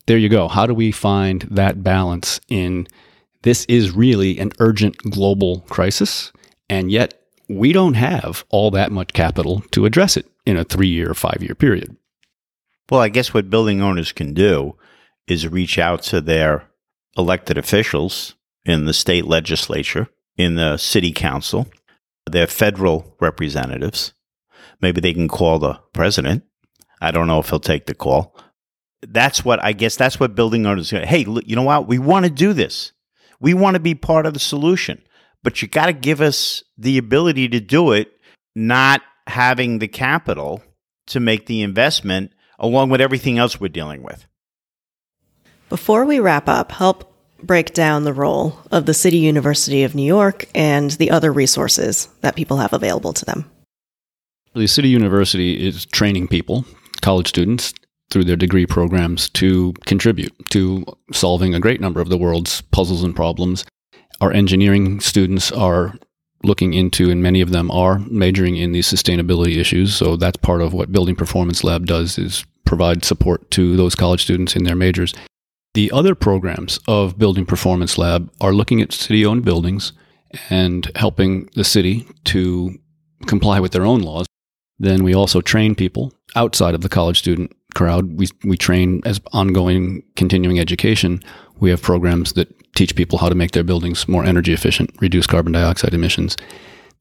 [0.05, 0.47] there you go.
[0.47, 2.87] How do we find that balance in
[3.43, 6.31] this is really an urgent global crisis?
[6.69, 10.87] And yet, we don't have all that much capital to address it in a three
[10.87, 11.95] year five year period.
[12.89, 14.75] Well, I guess what building owners can do
[15.27, 16.69] is reach out to their
[17.15, 18.35] elected officials
[18.65, 21.67] in the state legislature, in the city council,
[22.29, 24.13] their federal representatives.
[24.81, 26.43] Maybe they can call the president.
[27.01, 28.35] I don't know if he'll take the call.
[29.01, 30.91] That's what I guess that's what building owners.
[30.91, 31.07] Going.
[31.07, 31.87] Hey, you know what?
[31.87, 32.91] We want to do this.
[33.39, 35.01] We want to be part of the solution
[35.47, 38.11] but you got to give us the ability to do it,
[38.53, 40.61] not having the capital
[41.05, 44.26] to make the investment along with everything else we're dealing with.
[45.69, 47.13] Before we wrap up, help
[47.43, 52.07] break down the role of the City University of New York and the other resources
[52.21, 53.49] that people have available to them.
[54.55, 56.65] The City University is training people,
[57.01, 57.73] college students,
[58.09, 63.03] through their degree programs to contribute to solving a great number of the world's puzzles
[63.03, 63.65] and problems
[64.21, 65.97] our engineering students are
[66.43, 69.95] looking into, and many of them are majoring in these sustainability issues.
[69.95, 74.23] So that's part of what Building Performance Lab does is provide support to those college
[74.23, 75.13] students in their majors.
[75.77, 79.93] The other programs of Building Performance Lab are looking at city-owned buildings
[80.49, 82.79] and helping the city to
[83.27, 84.25] comply with their own laws.
[84.79, 88.17] Then we also train people outside of the college student crowd.
[88.17, 91.21] We, we train as ongoing continuing education.
[91.59, 95.27] We have programs that teach people how to make their buildings more energy efficient, reduce
[95.27, 96.37] carbon dioxide emissions.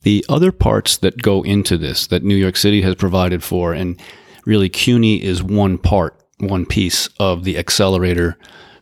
[0.02, 3.98] The other parts that go into this that New York City has provided for, and
[4.44, 8.36] really CUNY is one part, one piece of the accelerator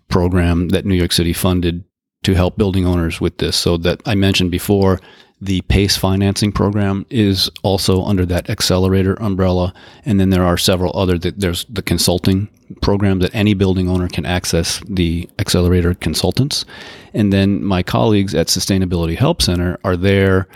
[0.08, 1.84] program that New York City funded
[2.22, 3.56] to help building owners with this.
[3.56, 5.00] So that I mentioned before,
[5.44, 9.74] The PACE financing program is also under that accelerator umbrella.
[10.06, 12.48] And then there are several other, that there's the consulting
[12.80, 16.64] program that any building owner can access the accelerator consultants.
[17.12, 20.48] And then my colleagues at Sustainability Help Center are there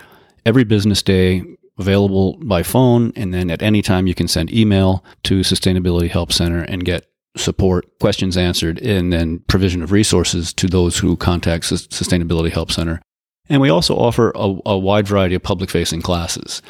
[0.47, 1.43] every business day
[1.79, 3.13] available by phone.
[3.17, 7.07] And then at any time you can send email to Sustainability Help Center and get
[7.37, 13.01] support, questions answered, and then provision of resources to those who contact Sustainability Help Center.
[13.49, 16.63] And we also offer a, a wide variety of public facing classes.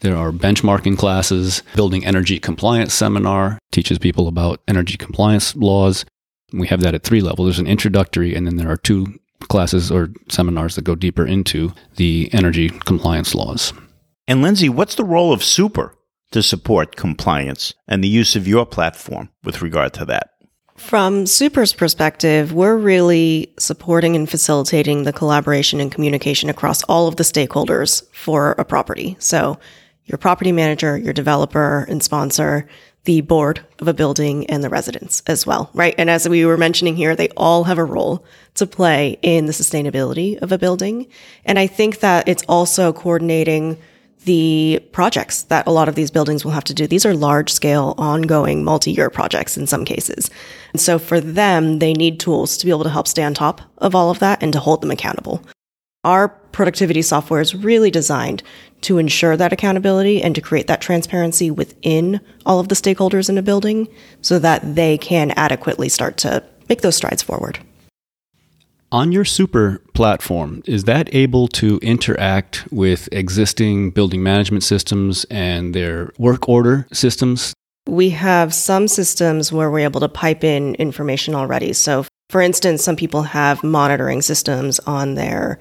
[0.00, 6.04] There are benchmarking classes, building energy compliance seminar, teaches people about energy compliance laws.
[6.52, 7.46] We have that at three levels.
[7.46, 11.72] There's an introductory, and then there are two classes or seminars that go deeper into
[11.96, 13.72] the energy compliance laws.
[14.26, 15.96] And Lindsay, what's the role of Super
[16.30, 20.30] to support compliance and the use of your platform with regard to that?
[20.76, 27.16] From Super's perspective, we're really supporting and facilitating the collaboration and communication across all of
[27.16, 29.14] the stakeholders for a property.
[29.18, 29.58] So
[30.06, 32.66] your property manager, your developer and sponsor,
[33.04, 35.94] the board of a building and the residents as well, right?
[35.98, 39.52] And as we were mentioning here, they all have a role to play in the
[39.52, 41.08] sustainability of a building.
[41.44, 43.76] And I think that it's also coordinating
[44.24, 46.86] the projects that a lot of these buildings will have to do.
[46.86, 50.30] These are large scale, ongoing, multi year projects in some cases.
[50.72, 53.60] And so for them, they need tools to be able to help stay on top
[53.78, 55.42] of all of that and to hold them accountable.
[56.04, 58.42] Our productivity software is really designed
[58.82, 63.38] to ensure that accountability and to create that transparency within all of the stakeholders in
[63.38, 63.88] a building
[64.20, 67.58] so that they can adequately start to make those strides forward.
[68.94, 75.74] On your super platform, is that able to interact with existing building management systems and
[75.74, 77.52] their work order systems?
[77.88, 81.72] We have some systems where we're able to pipe in information already.
[81.72, 85.58] So, for instance, some people have monitoring systems on their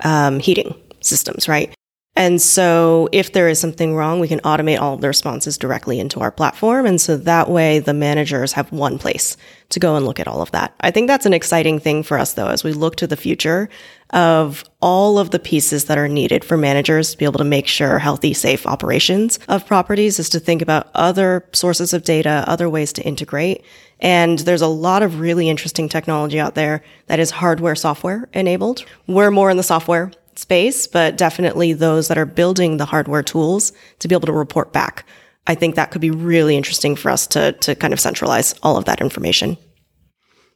[0.00, 1.72] um, heating systems, right?
[2.14, 5.98] And so if there is something wrong, we can automate all of the responses directly
[5.98, 6.84] into our platform.
[6.84, 9.36] And so that way the managers have one place
[9.70, 10.74] to go and look at all of that.
[10.80, 13.70] I think that's an exciting thing for us though, as we look to the future
[14.10, 17.66] of all of the pieces that are needed for managers to be able to make
[17.66, 22.68] sure healthy, safe operations of properties is to think about other sources of data, other
[22.68, 23.64] ways to integrate.
[24.00, 28.84] And there's a lot of really interesting technology out there that is hardware software enabled.
[29.06, 33.72] We're more in the software space, but definitely those that are building the hardware tools
[33.98, 35.04] to be able to report back.
[35.46, 38.76] I think that could be really interesting for us to, to kind of centralize all
[38.76, 39.56] of that information.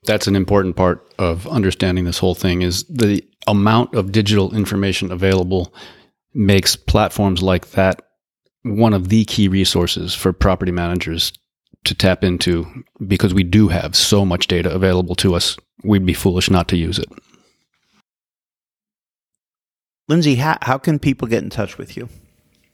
[0.05, 5.11] That's an important part of understanding this whole thing is the amount of digital information
[5.11, 5.75] available
[6.35, 8.03] makes platforms like that
[8.63, 11.33] one of the key resources for property managers
[11.85, 12.67] to tap into
[13.07, 15.57] because we do have so much data available to us.
[15.85, 17.09] We'd be foolish not to use it.
[20.09, 22.09] Lindsay, how, how can people get in touch with you?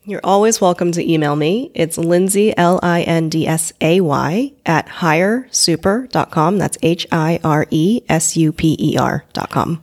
[0.04, 1.70] You're always welcome to email me.
[1.74, 6.58] It's Lindsay, L I N D S A Y, at hiresuper.com.
[6.58, 9.82] That's H I R E S U P E R.com.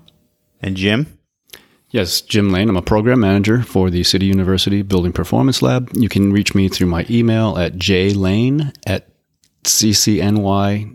[0.62, 1.18] And Jim?
[1.90, 2.70] Yes, Jim Lane.
[2.70, 5.90] I'm a program manager for the City University Building Performance Lab.
[5.96, 9.08] You can reach me through my email at jlane at
[9.64, 10.94] ccny.cuny.edu.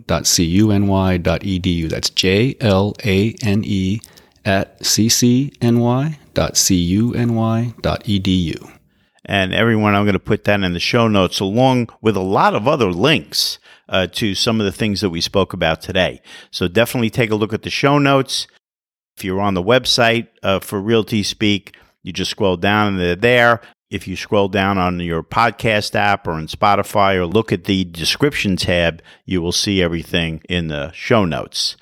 [1.89, 4.01] That's J L A N E
[4.45, 7.73] at ccny www.cuny.edu.
[9.27, 12.55] And everyone, I'm going to put that in the show notes along with a lot
[12.55, 16.21] of other links uh, to some of the things that we spoke about today.
[16.51, 18.47] So definitely take a look at the show notes.
[19.17, 23.17] If you're on the website uh, for Realty Speak, you just scroll down and they're
[23.17, 23.63] there.
[23.91, 27.85] If you scroll down on your podcast app or in Spotify or look at the
[27.85, 31.77] description tab, you will see everything in the show notes.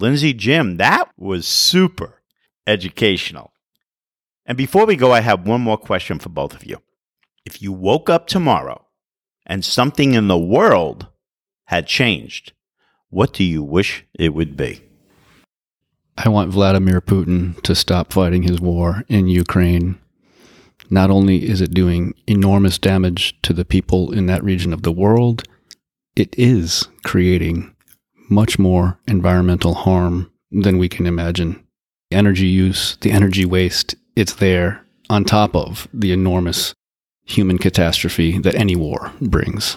[0.00, 2.22] Lindsay, Jim, that was super
[2.66, 3.52] educational.
[4.46, 6.78] And before we go, I have one more question for both of you.
[7.44, 8.86] If you woke up tomorrow
[9.44, 11.08] and something in the world
[11.64, 12.52] had changed,
[13.10, 14.82] what do you wish it would be?
[16.16, 19.98] I want Vladimir Putin to stop fighting his war in Ukraine.
[20.90, 24.92] Not only is it doing enormous damage to the people in that region of the
[24.92, 25.42] world,
[26.16, 27.74] it is creating
[28.30, 31.64] much more environmental harm than we can imagine.
[32.10, 36.74] The Energy use, the energy waste it's there on top of the enormous
[37.24, 39.76] human catastrophe that any war brings.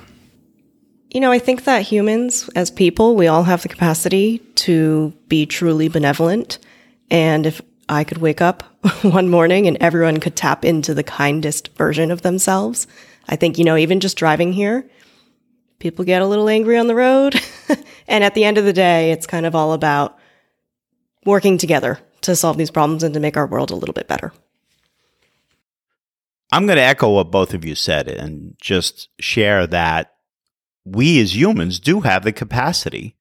[1.11, 5.45] You know, I think that humans, as people, we all have the capacity to be
[5.45, 6.57] truly benevolent.
[7.11, 8.63] And if I could wake up
[9.03, 12.87] one morning and everyone could tap into the kindest version of themselves,
[13.27, 14.89] I think, you know, even just driving here,
[15.81, 17.35] people get a little angry on the road.
[18.07, 20.17] and at the end of the day, it's kind of all about
[21.25, 24.31] working together to solve these problems and to make our world a little bit better.
[26.53, 30.13] I'm going to echo what both of you said and just share that
[30.85, 33.15] we as humans do have the capacity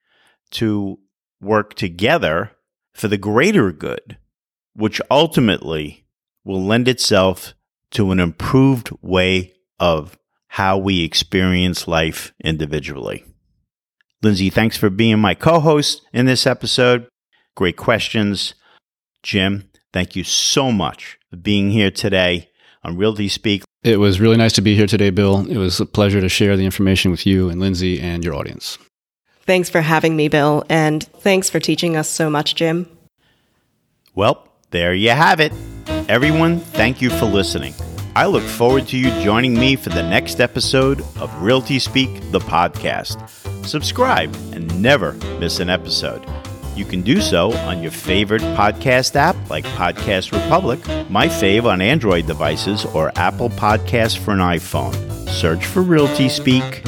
[0.53, 0.99] to
[1.41, 2.53] work together
[2.93, 4.19] for the greater good,
[4.75, 6.05] which ultimately
[6.45, 7.55] will lend itself
[7.93, 10.19] to an improved way of
[10.51, 13.25] how we experience life individually.
[14.21, 17.07] Lindsay, thanks for being my co host in this episode.
[17.55, 18.55] Great questions.
[19.23, 22.51] Jim, thank you so much for being here today
[22.83, 23.63] on Realty Speak.
[23.85, 25.49] It was really nice to be here today, Bill.
[25.49, 28.77] It was a pleasure to share the information with you and Lindsay and your audience.
[29.47, 32.89] Thanks for having me, Bill, and thanks for teaching us so much, Jim.
[34.15, 35.53] Well, there you have it.
[36.09, 37.73] Everyone, thank you for listening.
[38.17, 42.41] I look forward to you joining me for the next episode of Realty Speak, the
[42.41, 43.29] podcast.
[43.65, 46.27] Subscribe and never miss an episode.
[46.75, 51.81] You can do so on your favorite podcast app like Podcast Republic, my fave on
[51.81, 54.95] Android devices, or Apple Podcasts for an iPhone.
[55.29, 56.83] Search for Realty Speak,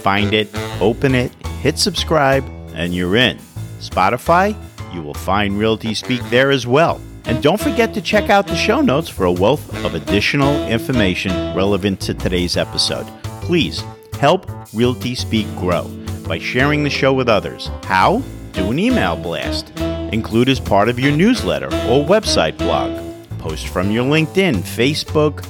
[0.00, 0.48] find it,
[0.80, 2.44] open it, hit subscribe,
[2.74, 3.38] and you're in.
[3.78, 4.56] Spotify,
[4.92, 7.00] you will find Realty Speak there as well.
[7.26, 11.32] And don't forget to check out the show notes for a wealth of additional information
[11.56, 13.06] relevant to today's episode.
[13.42, 13.82] Please
[14.18, 15.84] help Realty Speak grow
[16.26, 17.70] by sharing the show with others.
[17.84, 18.22] How?
[18.54, 19.70] do an email blast.
[20.12, 23.00] Include as part of your newsletter or website blog.
[23.38, 25.46] Post from your LinkedIn, Facebook,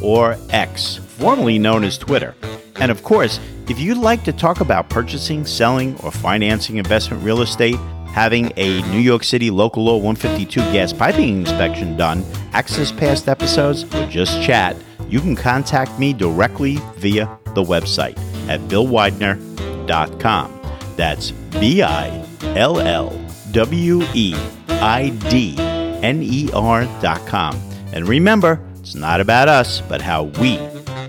[0.00, 2.34] or X, formerly known as Twitter.
[2.76, 7.42] And of course, if you'd like to talk about purchasing, selling, or financing investment real
[7.42, 7.76] estate,
[8.12, 13.84] having a New York City Local Law 152 gas piping inspection done, access past episodes,
[13.94, 14.76] or just chat,
[15.08, 20.60] you can contact me directly via the website at billweidner.com.
[20.96, 22.24] That's B I
[22.56, 23.10] L L
[23.52, 24.34] W E
[24.68, 27.60] I D N E R dot com.
[27.92, 30.56] And remember, it's not about us, but how we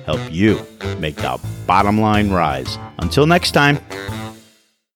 [0.05, 0.65] help you
[0.99, 2.77] make the bottom line rise.
[2.99, 3.79] Until next time.